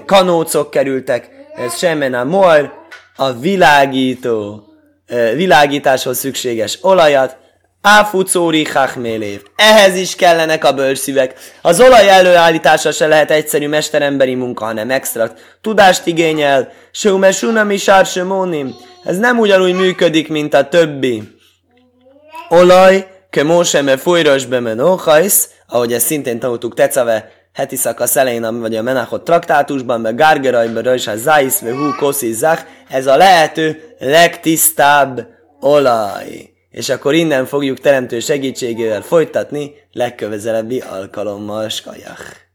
kanócok 0.07 0.71
kerültek, 0.71 1.31
ez 1.55 1.79
semmen 1.79 2.15
a 2.15 2.25
moar, 2.25 2.73
a 3.17 3.33
világító, 3.33 4.65
világításhoz 5.35 6.19
szükséges 6.19 6.79
olajat, 6.83 7.37
Áfucóri 7.89 8.65
hachmélév. 8.65 9.43
Ehhez 9.57 9.97
is 9.97 10.15
kellenek 10.15 10.65
a 10.65 10.73
bőrszívek. 10.73 11.35
Az 11.63 11.81
olaj 11.81 12.09
előállítása 12.09 12.93
se 12.93 13.07
lehet 13.07 13.31
egyszerű 13.31 13.69
mesteremberi 13.69 14.35
munka, 14.35 14.65
hanem 14.65 14.91
extra 14.91 15.33
tudást 15.61 16.07
igényel. 16.07 16.73
Seume 16.91 17.33
sunami 17.33 17.77
sársemónim. 17.77 18.75
Ez 19.05 19.19
nem 19.19 19.39
ugyanúgy 19.39 19.75
működik, 19.75 20.29
mint 20.29 20.55
a 20.55 20.69
többi. 20.69 21.23
Olaj, 22.49 23.07
ke 23.31 23.43
móseme 23.43 23.97
folyros 23.97 24.47
men 24.47 24.81
ahogy 25.69 25.93
ezt 25.93 26.07
szintén 26.07 26.39
tanultuk 26.39 26.75
Tecave 26.75 27.31
heti 27.57 27.77
szakasz 27.77 28.17
elején, 28.17 28.61
vagy 28.61 28.77
a 28.77 28.83
Menachot 28.83 29.25
traktátusban, 29.25 30.01
meg 30.01 30.15
Gárgerajban, 30.15 30.83
Rajsa, 30.83 31.17
Zaisz, 31.17 31.61
vagy 31.61 31.75
Hú, 31.75 31.95
Koszi, 31.99 32.33
Zach, 32.33 32.65
ez 32.89 33.07
a 33.07 33.17
lehető 33.17 33.95
legtisztább 33.99 35.27
olaj. 35.61 36.51
És 36.71 36.89
akkor 36.89 37.15
innen 37.15 37.47
fogjuk 37.47 37.79
teremtő 37.79 38.21
segítségével 38.21 39.03
folytatni 39.03 39.75
legközelebbi 39.93 40.81
alkalommal, 40.81 41.69
skajach. 41.69 42.46